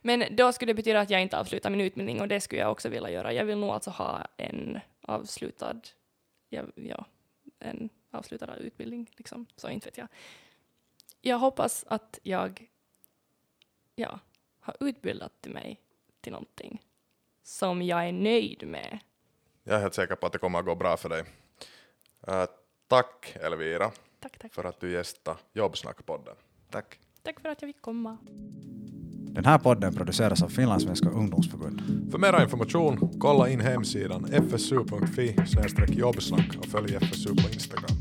Men 0.03 0.37
då 0.37 0.53
skulle 0.53 0.71
det 0.71 0.77
betyda 0.77 1.01
att 1.01 1.11
jag 1.11 1.23
inte 1.23 1.39
avslutar 1.39 1.71
min 1.71 1.81
utbildning 1.81 2.21
och 2.21 2.29
det 2.29 2.41
skulle 2.41 2.61
jag 2.61 2.73
också 2.73 2.89
vilja 2.89 3.11
göra. 3.11 3.33
Jag 3.33 3.45
vill 3.45 3.59
nog 3.59 3.71
alltså 3.71 3.91
ha 3.91 4.27
en 4.37 4.81
avslutad, 5.01 5.81
ja, 6.49 6.63
ja 6.75 7.05
en 7.59 7.89
avslutad 8.11 8.57
utbildning, 8.57 9.11
liksom. 9.17 9.47
så 9.57 9.69
inte 9.69 9.87
vet 9.87 9.99
jag. 9.99 10.09
Jag 11.21 11.39
hoppas 11.39 11.85
att 11.89 12.19
jag 12.23 12.69
ja, 13.95 14.19
har 14.61 14.77
utbildat 14.81 15.47
mig 15.47 15.81
till 16.21 16.33
någonting 16.33 16.83
som 17.43 17.83
jag 17.83 18.09
är 18.09 18.13
nöjd 18.13 18.67
med. 18.67 18.99
Jag 19.65 19.77
är 19.77 19.81
helt 19.81 19.95
säker 19.95 20.15
på 20.15 20.27
att 20.27 20.33
det 20.33 20.39
kommer 20.39 20.59
att 20.59 20.65
gå 20.65 20.75
bra 20.75 20.97
för 20.97 21.09
dig. 21.09 21.25
Uh, 22.29 22.45
tack 22.89 23.37
Elvira 23.41 23.93
Tack, 24.21 24.39
tack. 24.39 24.55
för 24.55 24.65
att 24.65 24.81
du 24.81 24.93
gästade 24.93 25.39
Jobbsnackpodden. 25.53 26.35
Tack. 26.71 26.99
Tack 27.23 27.41
för 27.41 27.49
att 27.49 27.63
jag 27.63 27.69
fick 27.69 27.83
komma. 27.83 28.19
Den 29.33 29.45
här 29.45 29.59
podden 29.59 29.95
produceras 29.95 30.43
av 30.43 30.49
Finlandssvenska 30.49 31.09
ungdomsförbund. 31.09 32.09
För 32.11 32.19
mer 32.19 32.43
information, 32.43 33.19
kolla 33.21 33.49
in 33.49 33.61
hemsidan 33.61 34.27
fsu.fi 34.27 35.37
jobbsnack 35.89 36.57
och 36.59 36.67
följ 36.67 36.97
FSU 36.97 37.29
på 37.35 37.49
Instagram. 37.53 37.97